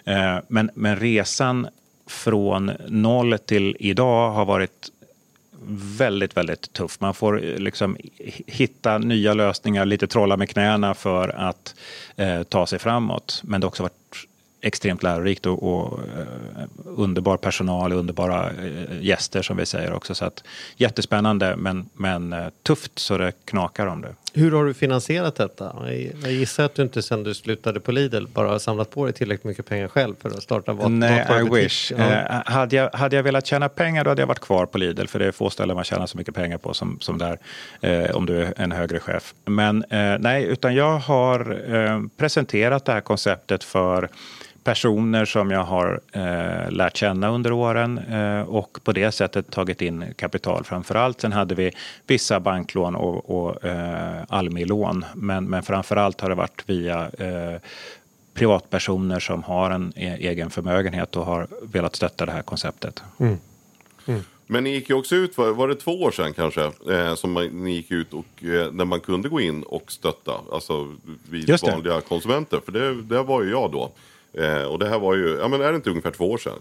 [0.06, 1.68] Eh, men, men resan
[2.08, 4.92] från noll till idag har varit
[5.98, 7.00] väldigt, väldigt tuff.
[7.00, 7.98] Man får eh, liksom
[8.48, 11.76] hitta nya lösningar, lite trolla med knäna för att
[12.16, 13.42] eh, ta sig framåt.
[13.44, 14.28] Men det har också varit
[14.62, 20.16] extremt lärorikt och, och eh, underbar personal, underbara eh, gäster som vi säger också.
[20.16, 20.44] Så att,
[20.78, 24.16] jättespännande men, men eh, tufft så det knakar om det.
[24.38, 25.76] Hur har du finansierat detta?
[26.24, 29.14] Jag gissar att du inte sen du slutade på Lidl bara har samlat på dig
[29.14, 31.92] tillräckligt mycket pengar själv för att starta mat, Nej, I wish.
[31.92, 31.98] Ja.
[31.98, 35.06] Eh, hade, jag, hade jag velat tjäna pengar då hade jag varit kvar på Lidl
[35.06, 37.40] för det är få ställen man tjänar så mycket pengar på som, som där
[37.82, 39.34] eh, om du är en högre chef.
[39.46, 44.10] Men eh, nej, utan jag har eh, presenterat det här konceptet för
[44.66, 49.82] personer som jag har eh, lärt känna under åren eh, och på det sättet tagit
[49.82, 51.22] in kapital framför allt.
[51.22, 51.72] Sen hade vi
[52.08, 57.62] vissa banklån och, och eh, Almi-lån men, men framför allt har det varit via eh,
[58.34, 63.04] privatpersoner som har en e egen förmögenhet och har velat stötta det här konceptet.
[63.20, 63.38] Mm.
[64.06, 64.24] Mm.
[64.48, 67.32] Men ni gick ju också ut, var, var det två år sedan kanske, eh, som
[67.32, 70.96] man, ni gick ut och eh, när man kunde gå in och stötta, alltså
[71.30, 73.92] vi vanliga konsumenter, för det, det var ju jag då.
[74.38, 76.60] Eh, och det här var ju, ja men är det inte ungefär två år sedan?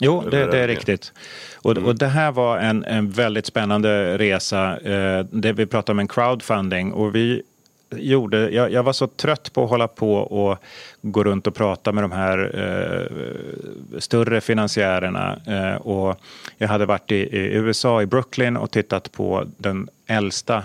[0.00, 1.12] Jo, det, det, är riktigt.
[1.56, 1.84] Och, mm.
[1.84, 4.78] och det här var en, en väldigt spännande resa.
[4.78, 7.42] Eh, det vi pratade om en crowdfunding och vi
[7.90, 10.58] gjorde, jag, jag, var så trött på att hålla på och
[11.02, 15.40] gå runt och prata med de här eh, större finansiärerna.
[15.46, 16.20] Eh, och
[16.58, 20.64] jag hade varit i, i, USA, i Brooklyn och tittat på den äldsta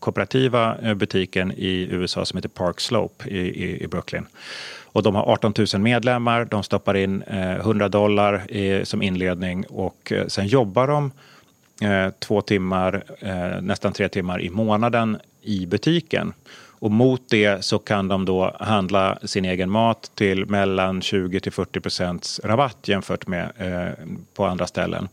[0.00, 4.26] kooperativa eh, butiken i USA som heter Park Slope i, i, i Brooklyn.
[4.92, 9.64] Och de har 18 000 medlemmar, de stoppar in eh, 100 dollar dollar som inledning
[9.66, 11.12] och eh, sen jobbar de
[11.82, 13.04] eh, två timmar,
[13.60, 16.32] nästan tre timmar i månaden i butiken.
[16.80, 21.52] Och mot det så kan de då handla sin egen mat till mellan 20 till
[21.52, 23.52] 40 procents rabatt jämfört med
[24.34, 25.08] på andra ställen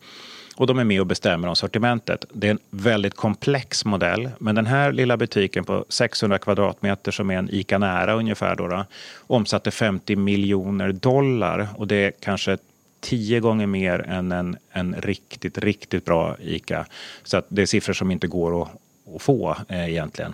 [0.60, 2.26] och de är med och bestämmer om sortimentet.
[2.34, 7.30] Det är en väldigt komplex modell, men den här lilla butiken på 600 kvadratmeter som
[7.30, 8.86] är en ICA Nära ungefär då, då
[9.18, 12.57] omsatte 50 miljoner dollar och det är kanske
[12.99, 16.86] tio gånger mer än en, en riktigt, riktigt bra ICA.
[17.24, 18.70] Så att det är siffror som inte går att,
[19.16, 20.34] att få eh, egentligen.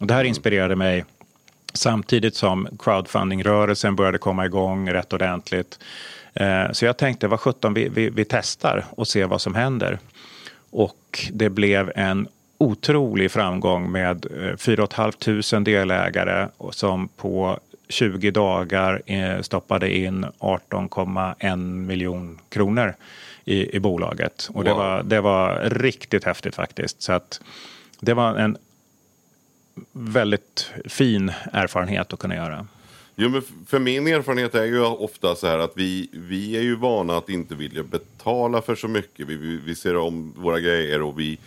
[0.00, 1.04] Och det här inspirerade mig
[1.72, 5.78] samtidigt som crowdfunding-rörelsen började komma igång rätt ordentligt.
[6.34, 9.98] Eh, så jag tänkte, vad sjutton, vi, vi, vi testar och ser vad som händer.
[10.70, 12.28] Och det blev en
[12.58, 14.26] otrolig framgång med
[14.58, 17.58] 4 500 delägare som på
[17.88, 22.94] 20 dagar eh, stoppade in 18,1 miljon kronor
[23.44, 24.48] i, i bolaget.
[24.48, 24.64] Och wow.
[24.64, 27.02] det, var, det var riktigt häftigt faktiskt.
[27.02, 27.40] Så att
[28.00, 28.56] det var en
[29.92, 32.66] väldigt fin erfarenhet att kunna göra.
[33.16, 36.76] Jo, men för min erfarenhet är ju ofta så här att vi, vi är ju
[36.76, 39.28] vana att inte vilja betala för så mycket.
[39.28, 41.38] Vi, vi, vi ser om våra grejer och vi,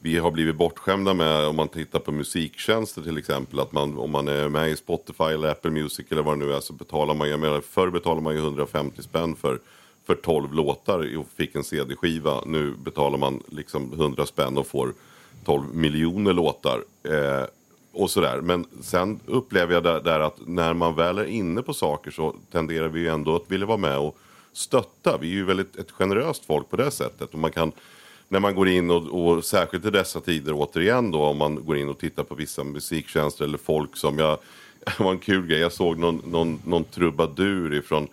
[0.00, 4.10] vi har blivit bortskämda med, om man tittar på musiktjänster till exempel, att man, om
[4.10, 7.14] man är med i Spotify eller Apple Music eller vad det nu är så betalar
[7.14, 9.58] man, jag menar, förr betalade man ju 150 spänn för,
[10.06, 12.42] för 12 låtar och fick en CD-skiva.
[12.46, 14.92] Nu betalar man liksom 100 spänn och får
[15.44, 16.84] 12 miljoner låtar.
[17.04, 17.44] Eh,
[17.92, 18.40] och sådär.
[18.40, 22.36] Men sen upplever jag där, där, att när man väl är inne på saker så
[22.52, 24.18] tenderar vi ju ändå att vilja vara med och
[24.52, 25.18] stötta.
[25.20, 27.32] Vi är ju väldigt ett generöst folk på det sättet.
[27.32, 27.72] Och man kan,
[28.28, 31.76] när man går in och, och särskilt i dessa tider återigen då om man går
[31.76, 34.38] in och tittar på vissa musiktjänster eller folk som jag
[34.84, 35.60] det var en kul grej.
[35.60, 38.08] Jag såg någon, någon, någon trubadur ifrån,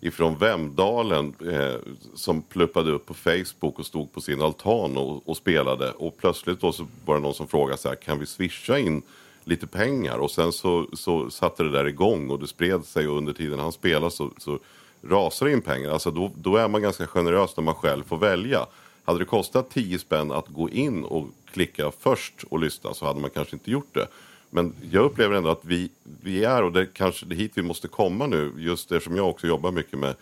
[0.00, 1.74] ifrån Vemdalen eh,
[2.14, 5.90] som pluppade upp på Facebook och stod på sin altan och, och, spelade.
[5.90, 9.02] Och plötsligt då så var det någon som frågade så här, kan vi swisha in
[9.50, 13.18] lite pengar och sen så, så satte det där igång och det spred sig och
[13.18, 14.58] under tiden han spelade så, så
[15.02, 15.90] rasade in pengar.
[15.90, 18.66] Alltså då, då är man ganska generös när man själv får välja.
[19.04, 23.20] Hade det kostat 10 spänn att gå in och klicka först och lyssna så hade
[23.20, 24.06] man kanske inte gjort det.
[24.50, 25.90] Men jag upplever ändå att vi,
[26.22, 29.46] vi är, och det kanske det hit vi måste komma nu, just eftersom jag också
[29.46, 30.14] jobbar mycket med,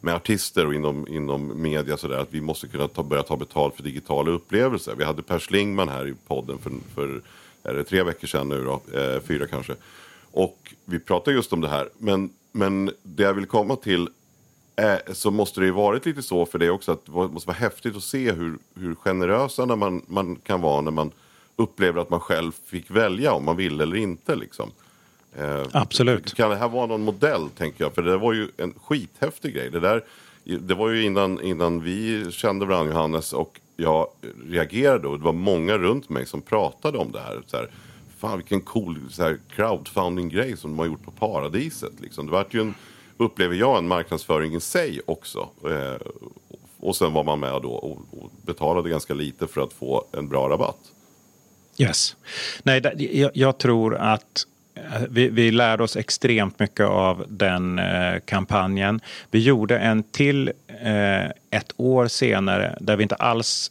[0.00, 3.76] med artister och inom, inom media sådär, att vi måste kunna ta, börja ta betalt
[3.76, 4.94] för digitala upplevelser.
[4.98, 7.22] Vi hade Per Schlingman här i podden för, för
[7.64, 9.74] är det tre veckor sedan nu då, eh, fyra kanske.
[10.32, 11.88] Och vi pratar just om det här.
[11.98, 14.08] Men, men det jag vill komma till
[14.76, 17.56] är, så måste det ju varit lite så för det också att det måste vara
[17.56, 21.10] häftigt att se hur, hur generösa när man, man kan vara när man
[21.56, 24.34] upplever att man själv fick välja om man vill eller inte.
[24.34, 24.70] Liksom.
[25.36, 26.34] Eh, Absolut.
[26.34, 27.94] Kan det här vara någon modell tänker jag?
[27.94, 29.70] För det var ju en skithäftig grej.
[29.70, 30.04] Det, där,
[30.44, 34.06] det var ju innan, innan vi kände varandra Johannes och jag
[34.46, 37.42] reagerade och det var många runt mig som pratade om det här.
[37.46, 37.70] Så här
[38.18, 38.98] fan vilken cool
[39.56, 41.92] crowdfunding-grej som de har gjort på Paradiset.
[42.00, 42.26] Liksom.
[42.26, 42.74] Det var ju en,
[43.16, 45.48] upplever jag, en marknadsföring i sig också.
[45.64, 46.06] Eh,
[46.80, 50.28] och sen var man med då och, och, betalade ganska lite för att få en
[50.28, 50.92] bra rabatt.
[51.78, 52.16] Yes.
[52.62, 54.46] Nej, jag, jag tror att
[55.08, 59.00] vi, vi lärde oss extremt mycket av den eh, kampanjen.
[59.30, 60.52] Vi gjorde en till
[60.82, 63.70] eh, ett år senare där vi inte alls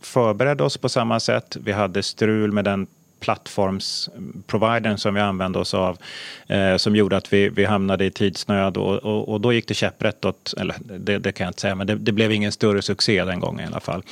[0.00, 1.56] förberedde oss på samma sätt.
[1.64, 2.86] Vi hade strul med den
[3.20, 5.98] plattformsprovidern som vi använde oss av
[6.46, 9.74] eh, som gjorde att vi, vi hamnade i tidsnöd och, och, och då gick det
[9.74, 12.82] käpprätt åt, eller det, det, kan jag inte säga, men det, det, blev ingen större
[12.82, 14.02] succé den gången i alla fall.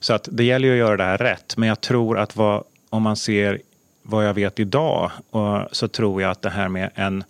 [0.00, 2.64] Så att det gäller ju att göra det här rätt, men jag tror att vad,
[2.90, 3.58] om man ser
[4.02, 7.24] vad jag vet idag och, så tror jag att det här med en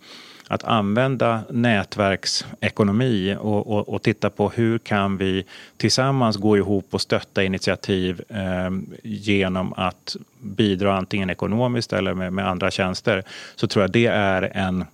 [0.53, 5.45] att använda nätverksekonomi och, och, och, titta på hur kan vi
[5.77, 8.71] tillsammans gå ihop och stötta initiativ eh,
[9.03, 13.25] genom att bidra antingen ekonomiskt eller med, med, andra tjänster
[13.57, 14.85] så tror jag det är en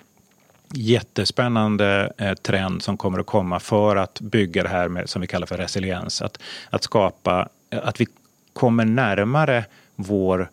[0.73, 5.27] jättespännande eh, trend som kommer att komma för att bygga det här med, som vi
[5.27, 6.23] kallar för resiliens.
[6.23, 6.39] Att,
[6.71, 8.07] att skapa, att vi
[8.53, 9.65] kommer närmare
[9.97, 10.47] vår eh,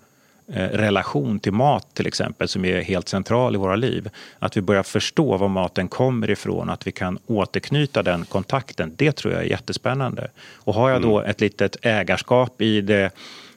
[0.47, 4.09] relation till mat till exempel som är helt central i våra liv.
[4.39, 8.93] Att vi börjar förstå var maten kommer ifrån, att vi kan återknyta den kontakten.
[8.95, 10.27] Det tror jag är jättespännande.
[10.53, 13.11] Och har jag då ett litet ägarskap i det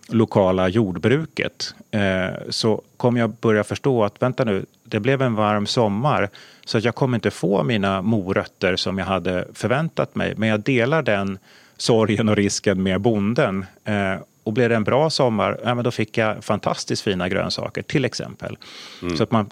[0.09, 5.67] lokala jordbruket eh, så kommer jag börja förstå att vänta nu, det blev en varm
[5.67, 6.29] sommar
[6.65, 10.35] så att jag kommer inte få mina morötter som jag hade förväntat mig.
[10.37, 11.39] Men jag delar den
[11.77, 13.67] sorgen och risken med bonden.
[14.49, 18.05] Och blev det en bra sommar, ja, men då fick jag fantastiskt fina grönsaker till
[18.05, 18.59] exempel.
[19.17, 19.51] Så att man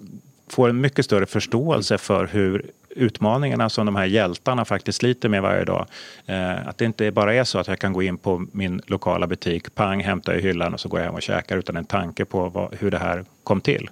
[0.48, 5.42] får en mycket större förståelse för hur utmaningarna som de här hjältarna faktiskt sliter med
[5.42, 5.86] varje dag.
[6.26, 9.26] Eh, att det inte bara är så att jag kan gå in på min lokala
[9.26, 12.24] butik, pang, hämta i hyllan och så går jag hem och käkar utan en tanke
[12.24, 13.90] på vad, hur det här kom till.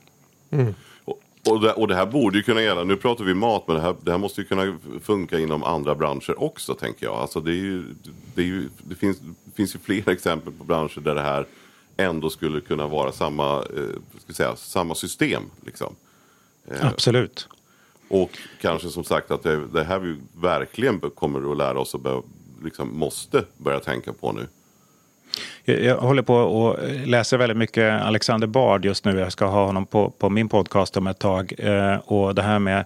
[0.50, 0.74] Och,
[1.46, 3.82] och, det, och det här borde ju kunna gälla, nu pratar vi mat, men det
[3.82, 7.14] här, det här måste ju kunna funka inom andra branscher också tänker jag.
[7.14, 7.84] Alltså det, är ju,
[8.34, 11.46] det, är ju, det, finns, det finns ju flera exempel på branscher där det här
[11.96, 15.42] ändå skulle kunna vara samma, eh, säga, samma system.
[15.64, 15.94] Liksom.
[16.80, 17.48] Absolut.
[18.08, 22.00] Och kanske som sagt att det, det här vi verkligen kommer att lära oss och
[22.00, 22.22] bör,
[22.64, 24.46] liksom måste börja tänka på nu.
[25.64, 29.18] Jag, jag håller på och eh, läser väldigt mycket Alexander Bard just nu.
[29.18, 31.52] Jag ska ha honom på, på min podcast om ett tag.
[31.58, 32.84] Eh, och det här med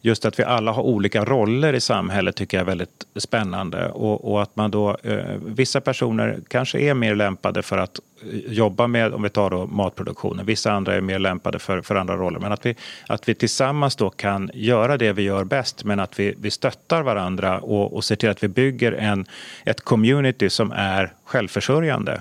[0.00, 3.88] just att vi alla har olika roller i samhället tycker jag är väldigt spännande.
[3.88, 8.52] Och, och att man då, eh, vissa personer kanske är mer lämpade för att eh,
[8.52, 10.46] jobba med, om vi tar då matproduktionen.
[10.46, 12.38] Vissa andra är mer lämpade för, för andra roller.
[12.38, 12.76] Men att vi,
[13.06, 17.02] att vi tillsammans då kan göra det vi gör bäst men att vi, vi stöttar
[17.02, 19.26] varandra och, och ser till att vi bygger en,
[19.64, 22.20] ett community som är självförsörjande.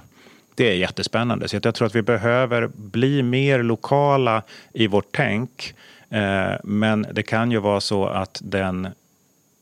[0.55, 1.47] Det är jättespännande.
[1.47, 5.73] Så jag tror att vi behöver bli mer lokala i vårt tänk.
[6.09, 8.87] Eh, men det kan ju vara så att den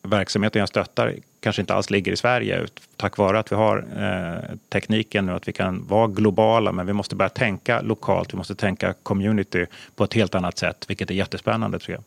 [0.03, 4.55] verksamheten jag stöttar kanske inte alls ligger i Sverige tack vare att vi har eh,
[4.69, 8.55] tekniken nu att vi kan vara globala men vi måste börja tänka lokalt, vi måste
[8.55, 12.03] tänka community på ett helt annat sätt vilket är jättespännande tror jag.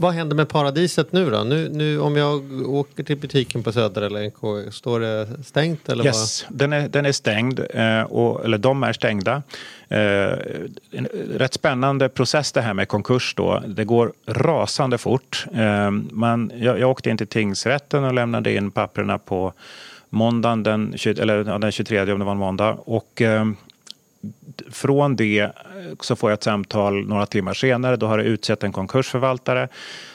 [0.00, 1.44] Vad händer med paradiset nu då?
[1.44, 6.04] Nu, nu om jag åker till butiken på Söder eller NK, står det stängt eller
[6.04, 9.42] Yes, den är, den är stängd, eh, och, eller de är stängda.
[9.88, 9.98] Eh,
[10.90, 13.62] en rätt spännande process det här med konkurs då.
[13.66, 15.46] Det går rasande fort.
[15.54, 19.52] Eh, man, jag, jag åkte in till tingsrätten och lämnade in papperna på
[20.08, 22.78] måndagen den, 20, eller, den 23 om det var en måndag.
[22.84, 23.44] Och, eh,
[24.70, 25.50] från det eh,
[26.00, 27.96] så får jag ett samtal några timmar senare.
[27.96, 29.68] Då har det utsett en konkursförvaltare.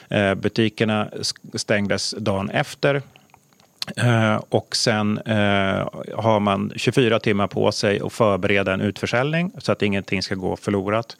[0.08, 1.08] Eh, butikerna
[1.54, 3.02] stängdes dagen efter.
[3.96, 9.72] Eh, och sen eh, har man 24 timmar på sig att förbereda en utförsäljning så
[9.72, 11.16] att ingenting ska gå förlorat.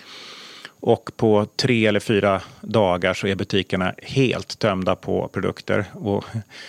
[0.87, 5.85] Och på tre eller fyra dagar så är butikerna helt tömda på produkter.
[5.93, 6.25] Och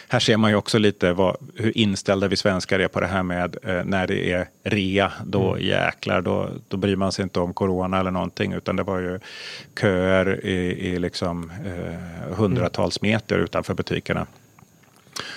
[0.08, 3.24] här ser man ju också lite vad, hur inställda vi svenskar är på det här
[3.24, 5.12] med eh, när det är rea.
[5.26, 8.54] Då jäklar, då, då bryr man sig inte om corona eller någonting.
[8.54, 9.20] Utan det var ju
[9.82, 14.28] köer i, i liksom, eh, hundratals meter utanför butikerna.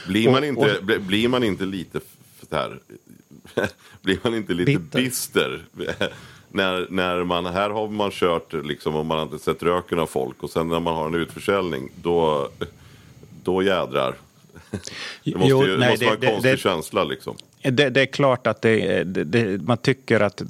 [0.06, 2.00] Blir man, Och- inte, bli- blir man inte lite
[2.50, 2.78] här,
[4.02, 4.98] blir man inte lite Bitter.
[5.02, 5.64] bister?
[6.52, 10.06] När, när man, här har man kört liksom och man har inte sett röken av
[10.06, 12.48] folk och sen när man har en utförsäljning då,
[13.44, 14.14] då jädrar.
[15.24, 17.36] Det måste, Jo, ju, nej, måste det- vara en det- konstig det- känsla liksom.
[17.62, 18.64] Det, är klart att
[19.60, 20.42] man tycker att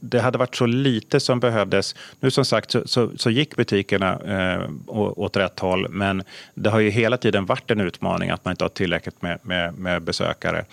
[0.00, 1.94] det hade varit så lite som behövdes.
[2.20, 6.22] Nu som sagt så, så, så gick butikerna eh, åt rätt håll men
[6.54, 9.78] det har ju hela tiden varit en utmaning att man inte har tillräckligt med, med,
[9.78, 10.64] med besökare.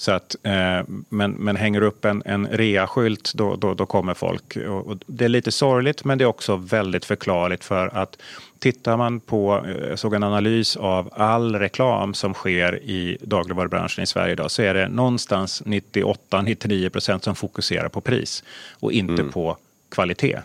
[0.00, 4.56] Så att, eh, men, men hänger upp en, en rea-skylt då, då, då kommer folk.
[4.56, 8.16] Och, och det är lite sorgligt men det är också väldigt förklarligt för att
[8.58, 14.04] Tittar man på, eh, jag såg en analys av all reklam som sker i dagligvarubranschen
[14.04, 19.24] i Sverige idag så är det någonstans 98-99 procent som fokuserar på pris och inte
[19.24, 19.56] på
[19.88, 20.38] kvalitet.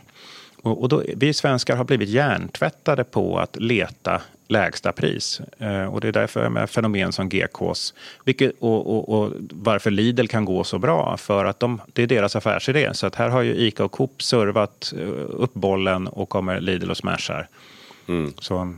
[0.62, 5.42] Och då, vi svenskar har blivit hjärntvättade på att leta lägsta pris.
[5.58, 7.94] Eh, och det är därför med fenomen som GKs
[8.26, 11.18] vilket, och, och, och varför Lidl kan gå så bra.
[11.18, 12.94] För att de, det är deras affärsidé.
[12.94, 16.90] Så att här har ju ICA och Coop servat eh, upp bollen och kommer Lidl
[16.92, 17.48] och smashar.
[18.40, 18.74] Så,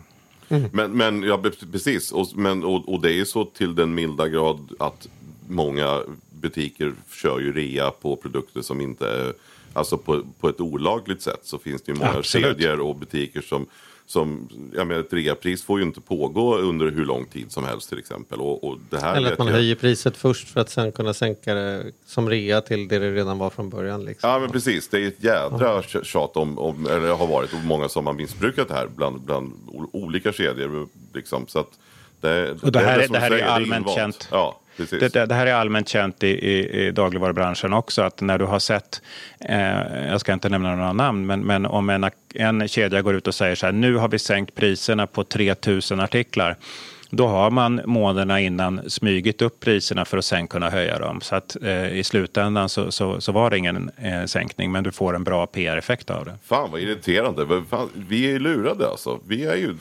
[0.48, 2.12] Men, men ja, precis.
[2.12, 5.08] Och, men, och, och det är så till den milda grad att
[5.48, 9.34] många butiker kör ju rea på produkter som inte är,
[9.74, 12.58] alltså på, på ett olagligt sätt så finns det ju många Absolut.
[12.58, 13.66] kedjor och butiker som,
[14.08, 17.90] som, jag menar, ett reapris får ju inte pågå under hur lång tid som helst
[17.90, 18.40] till exempel.
[18.42, 21.14] Och, och det här Eller att man jag- höjer priset först för att sen kunna
[21.14, 24.06] sänka det som rea till det det redan var från början.
[24.06, 24.30] Liksom.
[24.30, 27.60] Ja men precis, det är ett jädra tj- tjat om, om eller har varit, och
[27.60, 29.54] många som har missbrukat det här bland, bland
[29.92, 30.88] olika kedjor.
[31.14, 31.70] Liksom, så att
[32.22, 34.28] det, Och det här, är är, som det du här är allmänt känt.
[34.32, 34.60] Ja.
[34.78, 38.02] Det, det, det här är allmänt känt i, i, i dagligvarubranschen också.
[38.02, 39.02] Att när du har sett,
[39.40, 43.28] eh, jag ska inte nämna några namn, men, men om en, en kedja går ut
[43.28, 46.56] och säger så här, nu har vi sänkt priserna på 3000 artiklar.
[47.10, 51.22] Då har man månaderna innan smygit upp priserna för att sen kunna höja dem.
[51.22, 54.92] Så att eh, i slutändan så, så, så var det ingen eh, sänkning, men du
[54.92, 56.38] får en bra PR-effekt av det.
[56.44, 57.64] Fan vad irriterande.
[57.70, 59.20] Fan, vi är ju lurade alltså.
[59.28, 59.76] Vi är ju,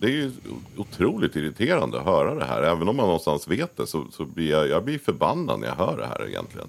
[0.00, 0.30] det är ju
[0.76, 2.62] otroligt irriterande att höra det här.
[2.62, 5.74] Även om man någonstans vet det så, så blir jag, jag blir förbannad när jag
[5.74, 6.68] hör det här egentligen.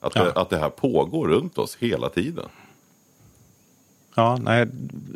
[0.00, 0.40] Att, det, Ja.
[0.42, 2.44] att det här pågår runt oss hela tiden.
[4.14, 4.66] Ja, nej,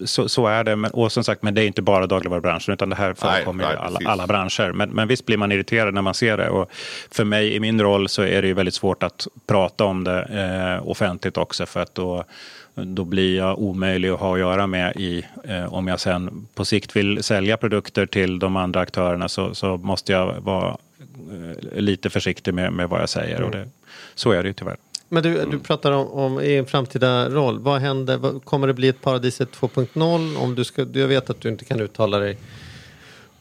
[0.04, 0.76] så, så är det.
[0.76, 3.74] Men, och som sagt, men det är inte bara dagligvarubranschen utan det här förekommer nej,
[3.74, 4.72] i alla, alla branscher.
[4.72, 6.48] Men, men visst blir man irriterad när man ser det.
[6.48, 6.70] Och
[7.10, 10.22] för mig i min roll så är det ju väldigt svårt att prata om det
[10.22, 12.24] eh, offentligt också för att då,
[12.74, 16.64] då blir jag omöjlig att ha att göra med i, eh, om jag sen på
[16.64, 20.76] sikt vill sälja produkter till de andra aktörerna så, så måste jag vara
[21.32, 23.42] eh, lite försiktig med, med vad jag säger.
[23.42, 23.68] Och det,
[24.14, 24.76] så är det ju tyvärr.
[25.08, 25.50] Men du, Mm.
[25.50, 27.58] du pratar om, om en framtida roll.
[27.58, 28.16] Vad händer?
[28.16, 30.36] Vad, kommer det bli ett Paradiset 2.0?
[30.36, 32.38] Om du ska, jag vet att du inte kan uttala dig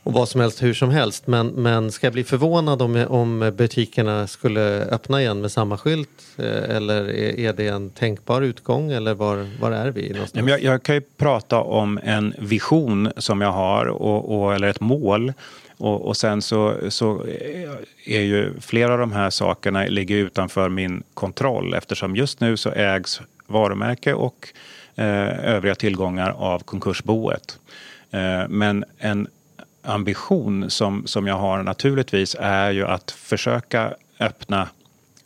[0.03, 1.27] om vad som helst hur som helst.
[1.27, 6.09] Men, men ska jag bli förvånad om, om butikerna skulle öppna igen med samma skylt?
[6.37, 8.91] Eh, Eller är, är det en tänkbar utgång?
[8.91, 10.49] Eller var, var är vi någonstans?
[10.49, 14.79] jag, jag kan ju prata om en vision som jag har, och, och, eller ett
[14.79, 15.33] mål.
[15.77, 17.25] Och, och sen så, så
[18.05, 22.69] är ju flera av de här sakerna ligger utanför min kontroll eftersom just nu så
[22.71, 24.53] ägs varumärke och
[24.95, 27.59] eh, övriga tillgångar av konkursboet.
[28.11, 29.27] Eh, men en
[29.81, 34.67] ambition som, som jag har naturligtvis är ju att försöka öppna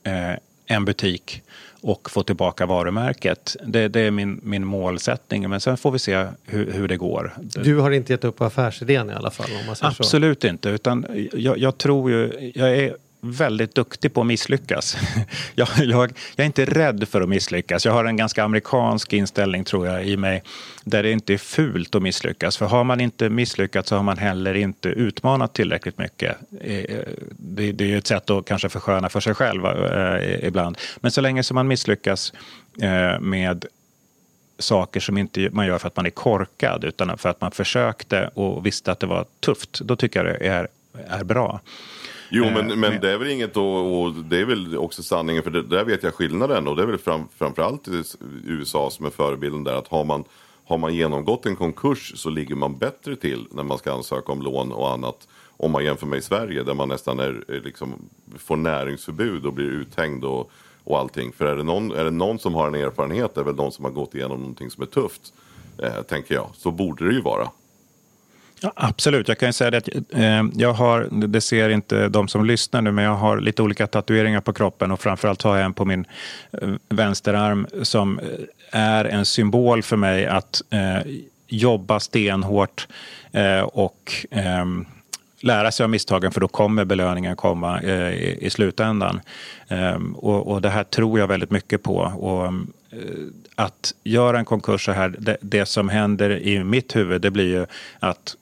[0.03, 0.33] eh,
[0.65, 1.43] en butik
[1.81, 3.55] och få tillbaka varumärket.
[3.65, 7.33] Det, det är min, min målsättning, men sen får vi se hur, hur det går.
[7.39, 9.47] Du har inte gett upp affärsidén i alla fall?
[9.47, 9.85] Säger så.
[9.85, 14.97] Absolut inte, utan jag, jag tror ju, jag är väldigt duktig på att misslyckas.
[15.55, 17.85] Jag, jag, jag är inte rädd för att misslyckas.
[17.85, 20.43] Jag har en ganska amerikansk inställning tror jag i mig
[20.83, 22.57] där det inte är fult att misslyckas.
[22.57, 26.37] För har man inte misslyckats så har man heller inte utmanat tillräckligt mycket.
[26.61, 30.47] Eh, eh, det, det är ju ett sätt att kanske försköna för sig själv eh,
[30.47, 30.77] ibland.
[30.97, 32.33] Men så länge som man misslyckas
[32.81, 33.65] eh, med
[34.59, 38.27] saker som inte man gör för att man är korkad utan för att man försökte
[38.33, 39.79] och visste att det var tufft.
[39.81, 40.67] Då tycker jag det är,
[41.07, 41.61] är bra.
[42.33, 45.03] Jo Eh, men, men men- det är väl inget och, och det är väl också
[45.03, 48.03] sanningen för det, där vet jag skillnaden och det är väl fram, framförallt i
[48.45, 50.23] USA som är förebilden där att har man,
[50.65, 54.41] har man genomgått en konkurs så ligger man bättre till när man ska ansöka om
[54.41, 55.27] lån och annat
[55.57, 57.93] om man jämför med i Sverige där man nästan är, är liksom,
[58.37, 60.51] får näringsförbud och blir uthängd och,
[60.83, 61.31] och allting.
[61.31, 63.85] För är det, någon, är det någon som har en erfarenhet är väl de som
[63.85, 65.33] har gått igenom någonting som är tufft.
[65.77, 66.49] Eh, tänker jag.
[66.55, 67.49] Så borde det ju vara.
[68.63, 72.27] Ja, absolut, jag kan ju säga det att eh, jag har, det ser inte de
[72.27, 75.65] som lyssnar nu, men jag har lite olika tatueringar på kroppen och framförallt har jag
[75.65, 76.05] en på min
[76.61, 78.25] eh, vänsterarm som eh,
[78.71, 81.11] är en symbol för mig att eh,
[81.47, 82.87] jobba stenhårt
[83.31, 84.85] eh, och ehm,
[85.39, 89.21] lära sig av misstagen för då kommer belöningen komma eh, i, i slutändan.
[89.67, 91.97] Ehm, och, och det här tror jag väldigt mycket på.
[91.97, 92.51] Och, eh,
[93.55, 97.47] att göra en konkurs så här, det, det som händer i mitt huvud det blir
[97.47, 97.65] ju
[97.99, 98.35] att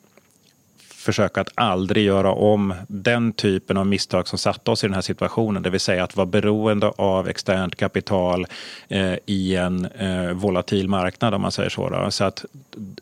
[0.99, 5.01] försöka att aldrig göra om den typen av misstag som satte oss i den här
[5.01, 5.63] situationen.
[5.63, 8.47] Det vill säga att vara beroende av externt kapital
[8.87, 11.89] eh, i en eh, volatil marknad om man säger så.
[11.89, 12.11] Då.
[12.11, 12.45] Så att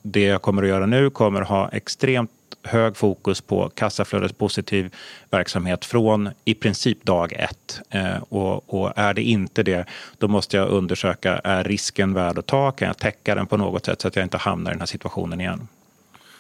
[0.02, 2.32] det jag kommer att göra nu kommer att ha extremt
[2.64, 4.93] hög fokus på kassaflödespositiv
[5.30, 7.82] verksamhet från i princip dag ett.
[7.89, 9.86] Eh, och, och är det inte det,
[10.18, 12.72] då måste jag undersöka, är risken värd att ta?
[12.72, 14.86] Kan jag täcka den på något sätt så att jag inte hamnar i den här
[14.86, 15.68] situationen igen?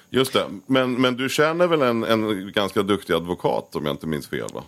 [0.09, 4.07] Just det, men, men du känner väl en, en ganska duktig advokat om jag inte
[4.07, 4.63] minns fel va?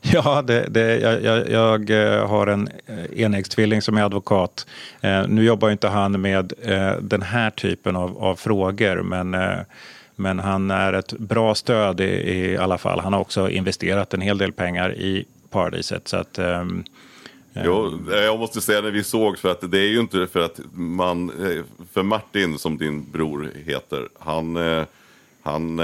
[0.00, 4.66] Ja, det, det, jag, jag, jag eh, har en eh, enäggstvilling som är advokat.
[5.00, 9.34] Eh, nu jobbar ju inte han med eh, den här typen av, av frågor, men,
[9.34, 9.58] eh,
[10.16, 13.00] men han är ett bra stöd i, i alla fall.
[13.00, 16.08] Han har också investerat en hel del pengar i Paradiset.
[16.08, 16.84] Så att, ehm,
[17.54, 20.40] Jo, eh, jag måste säga när vi såg för att det är ju inte för
[20.40, 24.84] att man, eh, för Martin som din bror heter, han, eh,
[25.42, 25.78] Han,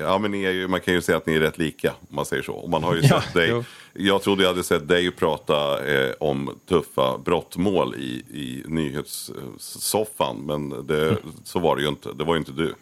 [0.00, 2.16] ja, men ni är ju, man kan ju säga att ni är rätt lika om
[2.16, 2.52] man säger så.
[2.52, 3.64] Och man har ju Ja, sett dig, jo.
[3.92, 10.36] jag trodde jag hade sett dig prata eh, om tuffa brottmål i, i nyhetssoffan.
[10.46, 12.74] Men det, så var det ju inte, det var ju inte du.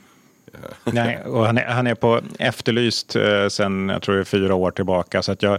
[0.85, 4.55] Nej, och han är, han är på Efterlyst eh, sen jag tror det är fyra
[4.55, 5.23] år tillbaka.
[5.23, 5.59] Så att jag,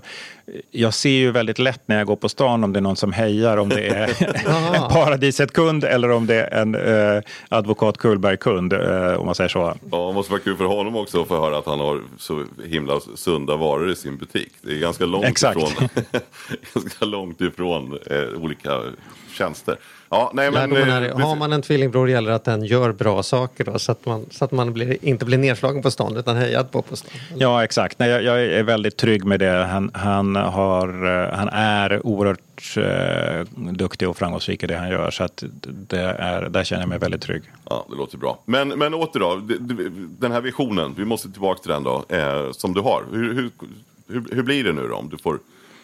[0.71, 3.13] jag ser ju väldigt lätt när jag går på stan om det är någon som
[3.13, 4.23] hejar om det är
[4.75, 9.73] en Paradiset-kund eller om det är en eh, advokat Kullberg-kund, eh, om man säger så.
[9.91, 12.43] Ja, det måste vara kul för honom också att få höra att han har så
[12.65, 14.53] himla sunda varor i sin butik.
[14.61, 15.57] Det är ganska långt Exakt.
[15.57, 15.89] ifrån,
[16.73, 18.81] ganska långt ifrån eh, olika
[19.37, 19.77] tjänster.
[20.09, 23.63] Ja, nej, men, är, eh, har man en tvillingbror gäller att den gör bra saker
[23.63, 26.71] då, så att man, så att man blir, inte blir nedslagen på stan utan hejad
[26.71, 27.11] på på stan.
[27.35, 27.99] Ja, exakt.
[27.99, 29.67] Nej, jag, jag är väldigt trygg med det.
[29.69, 35.11] Han, han, har, eh, han är oerhört eh, duktig och framgångsrik i det han gör.
[35.11, 37.43] Så att det är, där känner jag mig väldigt trygg.
[37.69, 38.39] Ja, det låter bra.
[38.45, 39.41] Men, men åter då,
[40.19, 43.03] den här visionen, vi måste tillbaka till den då, eh, som du har.
[43.11, 43.51] Hur, hur,
[44.07, 45.39] hur, hur blir det nu då om du får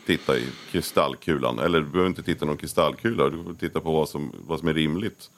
[0.05, 1.59] titta i kristallkulan?
[1.59, 4.59] Eller du behöver inte titta i någon kristallkula, du får titta på vad som, vad
[4.59, 5.29] som är rimligt.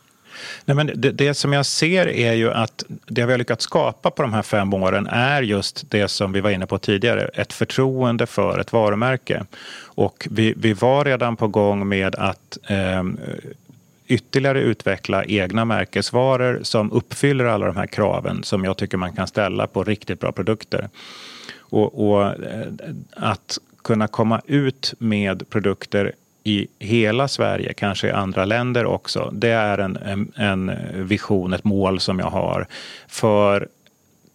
[0.66, 4.12] Nej, men det, det som jag ser är ju att det vi har lyckats skapa
[4.12, 7.54] på de här fem åren är just det som vi var inne på tidigare, ett
[7.54, 9.46] förtroende för ett varumärke.
[9.84, 13.04] Och vi, vi var redan på gång med att eh,
[14.08, 19.28] ytterligare utveckla egna märkesvaror som uppfyller alla de här kraven som jag tycker man kan
[19.28, 20.90] ställa på riktigt bra produkter.
[21.60, 22.68] Och, och eh,
[23.16, 26.12] att kunna komma ut med produkter
[26.44, 29.30] i hela Sverige, kanske i andra länder också.
[29.34, 30.72] Det är en, en, en
[31.08, 32.68] vision, ett mål som jag har.
[33.08, 33.68] För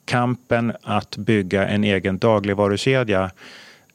[0.04, 3.30] kampen att bygga en egen dagligvarukedja,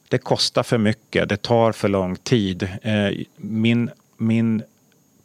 [0.08, 2.68] det kostar för mycket, det tar för lång tid.
[2.82, 4.62] Eh, min, min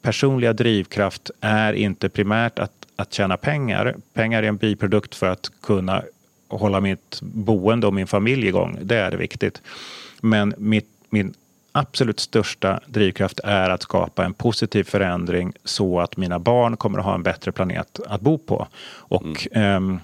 [0.02, 3.96] personliga drivkraft är inte primärt att, att tjäna pengar.
[4.14, 6.04] Pengar är en biprodukt för att kunna
[6.48, 8.78] hålla mitt boende och min familj igång.
[8.82, 9.62] Det är viktigt.
[10.22, 11.34] Men mitt, min
[11.72, 17.06] absolut största drivkraft är att skapa en positiv förändring så att mina barn kommer att
[17.06, 18.68] ha en bättre planet att bo på.
[18.94, 20.00] Och, ehm,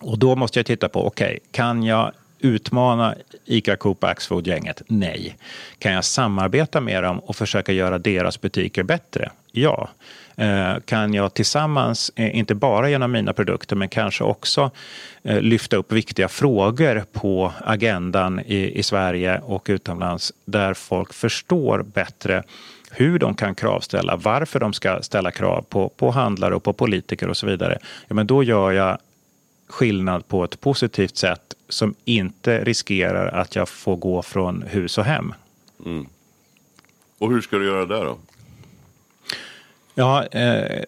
[0.00, 4.82] och då måste jag titta på, okej, kan jag utmana ICA Coop Axfood-gänget?
[4.86, 5.36] Nej.
[5.78, 9.30] Kan jag samarbeta med dem och försöka göra deras butiker bättre?
[9.52, 9.88] Ja.
[10.36, 14.70] Eh, kan jag tillsammans, eh, inte bara genom mina produkter, men kanske också
[15.22, 21.82] eh, lyfta upp viktiga frågor på agendan i, i Sverige och utomlands där folk förstår
[21.82, 22.42] bättre
[22.90, 27.28] hur de kan kravställa, varför de ska ställa krav på, på handlare och på politiker
[27.28, 27.78] och så vidare.
[28.08, 28.98] Ja, men då gör jag
[29.68, 35.04] skillnad på ett positivt sätt som inte riskerar att jag får gå från hus och
[35.04, 35.34] hem.
[35.84, 36.06] Mm.
[37.18, 38.18] Och hur ska du göra det då?
[39.98, 40.82] Ja, eh,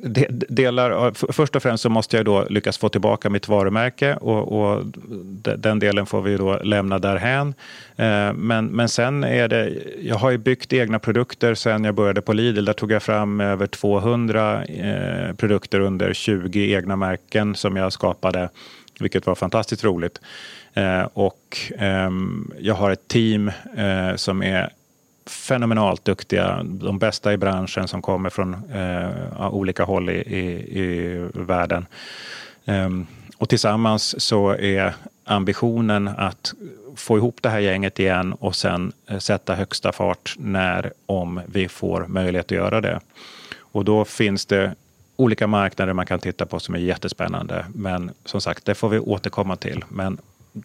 [0.00, 4.52] de, delar, först och främst så måste jag då lyckas få tillbaka mitt varumärke och,
[4.62, 4.86] och
[5.42, 7.54] de- den delen får vi då lämna därhän.
[7.96, 9.72] Eh, men, men sen är det,
[10.02, 12.64] jag har ju byggt egna produkter sen jag började på Lidl.
[12.64, 18.48] Där tog jag fram över 200 eh, produkter under 20 egna märken som jag skapade,
[19.00, 20.20] vilket var fantastiskt roligt.
[20.74, 24.70] Eh, och ehm, jag har ett team eh, som är
[25.30, 26.62] fenomenalt duktiga.
[26.64, 30.42] De bästa i branschen som kommer från eh, olika håll i, i,
[30.80, 31.86] i världen.
[32.64, 33.06] Um,
[33.38, 36.54] och tillsammans så är ambitionen att
[36.96, 41.68] få ihop det här gänget igen och sen eh, sätta högsta fart när, om vi
[41.68, 43.00] får möjlighet att göra det.
[43.58, 44.74] Och då finns det
[45.16, 47.66] olika marknader man kan titta på som är jättespännande.
[47.74, 49.84] Men som sagt, det får vi återkomma till.
[49.88, 50.18] Men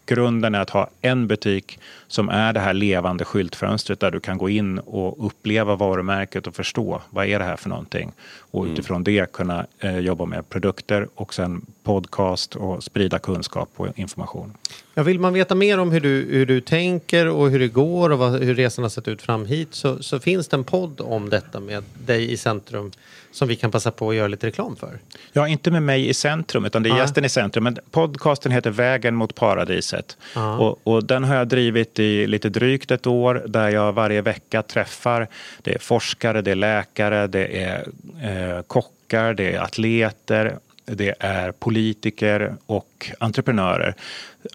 [0.05, 4.37] grunden är att ha en butik som är det här levande skyltfönstret där du kan
[4.37, 8.11] gå in och uppleva varumärket och förstå vad är det här för någonting.
[8.39, 13.99] Och utifrån det kunna eh, jobba med produkter och sen podcast och sprida kunskap och
[13.99, 14.53] information.
[14.93, 18.09] Ja, vill man veta mer om hur du, hur du tänker och hur det går
[18.09, 21.01] och vad, hur resan har sett ut fram hit så, så finns det en podd
[21.01, 22.91] om detta med dig i centrum
[23.33, 24.99] som vi kan passa på att göra lite reklam för.
[25.33, 26.97] Ja, inte med mig i centrum, utan det är Ja.
[26.97, 27.63] gästen i centrum.
[27.63, 30.17] Men podcasten heter Vägen mot paradiset.
[30.59, 34.61] Och, och den har jag drivit i lite drygt ett år, där jag varje vecka
[34.61, 35.27] träffar
[35.61, 37.87] det är forskare, det är läkare, det är
[38.23, 43.95] eh, kockar, det är atleter, det är politiker och entreprenörer.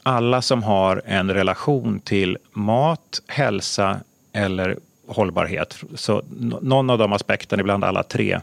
[0.03, 4.01] Alla som har en relation till mat, hälsa
[4.33, 4.76] eller
[5.09, 5.76] hållbarhet.
[5.94, 6.22] Så
[6.61, 8.40] någon av de aspekterna, ibland alla tre.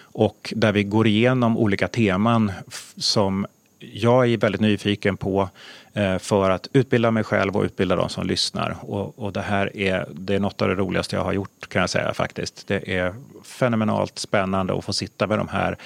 [0.00, 2.52] Och där vi går igenom olika teman
[2.96, 3.46] som
[3.78, 5.48] jag är väldigt nyfiken på
[5.94, 8.76] eh, för att utbilda mig själv och utbilda de som lyssnar.
[8.80, 11.80] Och, och det här är, det är något av det roligaste jag har gjort kan
[11.80, 12.66] jag säga faktiskt.
[12.66, 15.76] Det är fenomenalt spännande att få sitta med de här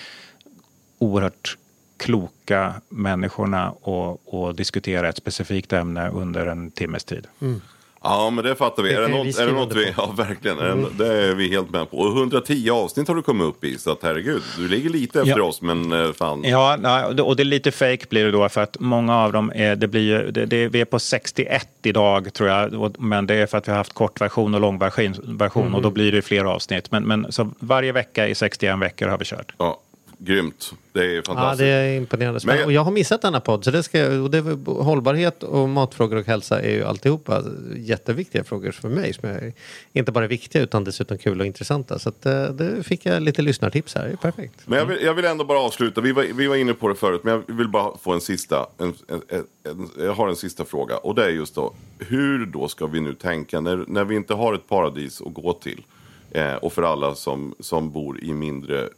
[0.98, 1.56] oerhört
[1.96, 7.26] kloka människorna och, och diskutera ett specifikt ämne under en timmes tid.
[7.40, 7.60] Mm.
[8.04, 8.88] Ja, men det fattar vi.
[8.88, 11.34] Det är det kan vi något, är det något vi, ja verkligen, är det, är
[11.34, 11.96] vi helt med på.
[11.98, 15.38] Och 110 avsnitt har du kommit upp i, så att herregud, du ligger lite efter
[15.38, 15.44] Ja.
[15.44, 16.44] oss, men eh, fan.
[16.44, 19.76] Ja, och det- är lite fake blir det då för att många av dem är,
[19.76, 23.58] det blir det, det, vi är på 61 idag tror jag, men det är för
[23.58, 26.90] att vi har haft kortversion och långversion version, och då blir det fler avsnitt.
[26.90, 29.52] Men, men så varje vecka i 61 veckor har vi kört.
[29.58, 29.80] Ja,
[30.24, 30.72] grymt.
[30.92, 31.58] Det är Ja, fantastiskt.
[31.58, 32.40] det är imponerande.
[32.44, 32.64] Men-.
[32.64, 33.64] Och jag har missat denna podd.
[33.64, 37.42] Så det ska, och det, hållbarhet och matfrågor och hälsa är ju alltihopa
[37.76, 39.12] jätteviktiga frågor för mig.
[39.12, 39.52] Som är
[39.92, 41.98] inte bara viktiga utan dessutom kul och intressanta.
[41.98, 44.04] Så att, eh, det fick jag lite lyssnartips här.
[44.04, 44.60] Det är perfekt.
[44.64, 46.94] Men jag vill, jag vill ändå bara avsluta, vi var, vi var inne på det
[46.94, 49.22] förut, men jag vill bara få en sista, en, en,
[49.70, 50.96] en, jag har en sista fråga.
[50.96, 54.34] Och det är just då, hur då ska vi nu tänka när, när vi inte
[54.34, 55.82] har ett paradis att gå till?
[56.30, 58.88] Eh, och för alla som, som bor i mindre,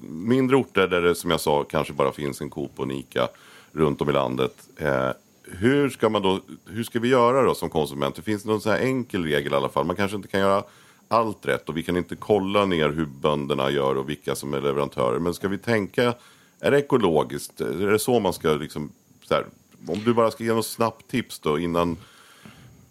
[0.00, 3.28] mindre orter där det som jag sa kanske bara finns en Coop och en Ica
[3.72, 4.54] runt om i landet.
[4.76, 5.10] Eh,
[5.44, 8.22] hur ska man då, hur ska vi göra då som konsumenter?
[8.22, 9.84] Finns det någon så här enkel regel i alla fall?
[9.86, 10.62] Man kanske inte kan göra
[11.08, 14.60] allt rätt och vi kan inte kolla ner hur bönderna gör och vilka som är
[14.60, 15.18] leverantörer.
[15.18, 16.14] Men ska vi tänka,
[16.60, 17.60] är det ekologiskt?
[17.60, 18.92] Är det så man ska liksom,
[19.24, 19.44] så här,
[19.86, 21.96] om du bara ska ge något snabbt tips då innan,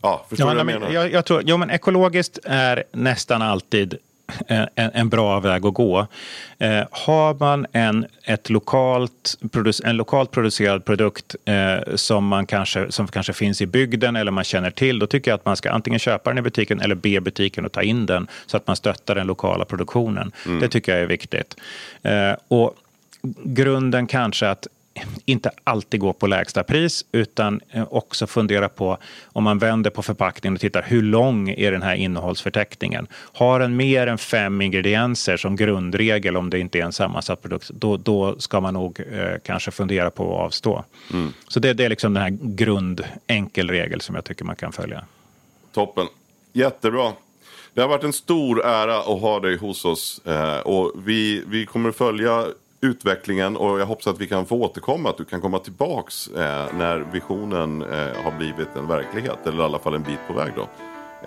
[0.01, 0.93] ja, förstår Ja, du vad jag menar?
[0.93, 3.97] jag, jag tror, jo, men ekologiskt är nästan alltid
[4.47, 6.07] en, en bra väg att gå.
[6.57, 9.37] Eh, har man en, ett lokalt,
[9.83, 14.43] en lokalt producerad produkt eh, som, man kanske, som kanske finns i bygden eller man
[14.43, 17.21] känner till, då tycker jag att man ska antingen köpa den i butiken eller be
[17.21, 20.31] butiken att ta in den så att man stöttar den lokala produktionen.
[20.61, 21.55] Det tycker jag är viktigt.
[22.03, 22.75] Eh, och
[23.43, 24.67] grunden kanske att
[25.25, 30.01] inte alltid gå på lägsta pris utan eh, också fundera på om man vänder på
[30.01, 33.07] förpackningen och tittar hur lång är den här innehållsförteckningen.
[33.13, 37.69] Har den mer än fem ingredienser som grundregel om det inte är en sammansatt produkt
[37.69, 40.83] då, då ska man nog eh, kanske fundera på att avstå.
[41.47, 44.71] Så det, det är liksom den här grund enkel regel som jag tycker man kan
[44.71, 45.05] följa.
[45.73, 46.07] Toppen.
[46.53, 47.11] Jättebra.
[47.73, 50.21] Det har varit en stor ära att ha dig hos oss.
[50.25, 52.45] Eh, och vi, vi kommer följa
[52.81, 55.09] utvecklingen och jag hoppas att vi kan få återkomma.
[55.09, 59.47] Att du kan komma tillbaks eh, när visionen eh, har blivit en verklighet.
[59.47, 60.67] Eller i alla fall en bit på väg då.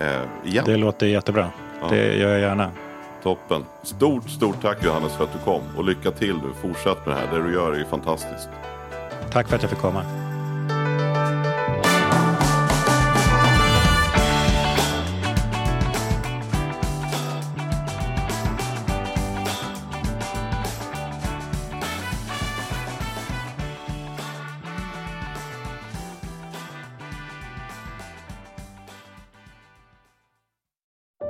[0.03, 0.65] Eh, igen.
[0.67, 1.51] Det låter jättebra.
[1.91, 2.71] Det gör jag gärna.
[3.23, 3.65] Toppen.
[3.83, 5.63] Stort, stort tack Johannes för att du kom.
[5.77, 6.53] Och lycka till nu.
[6.63, 7.39] Fortsätt med det här.
[7.39, 8.49] Det du gör är ju fantastiskt.
[9.33, 10.05] Tack för att jag fick komma.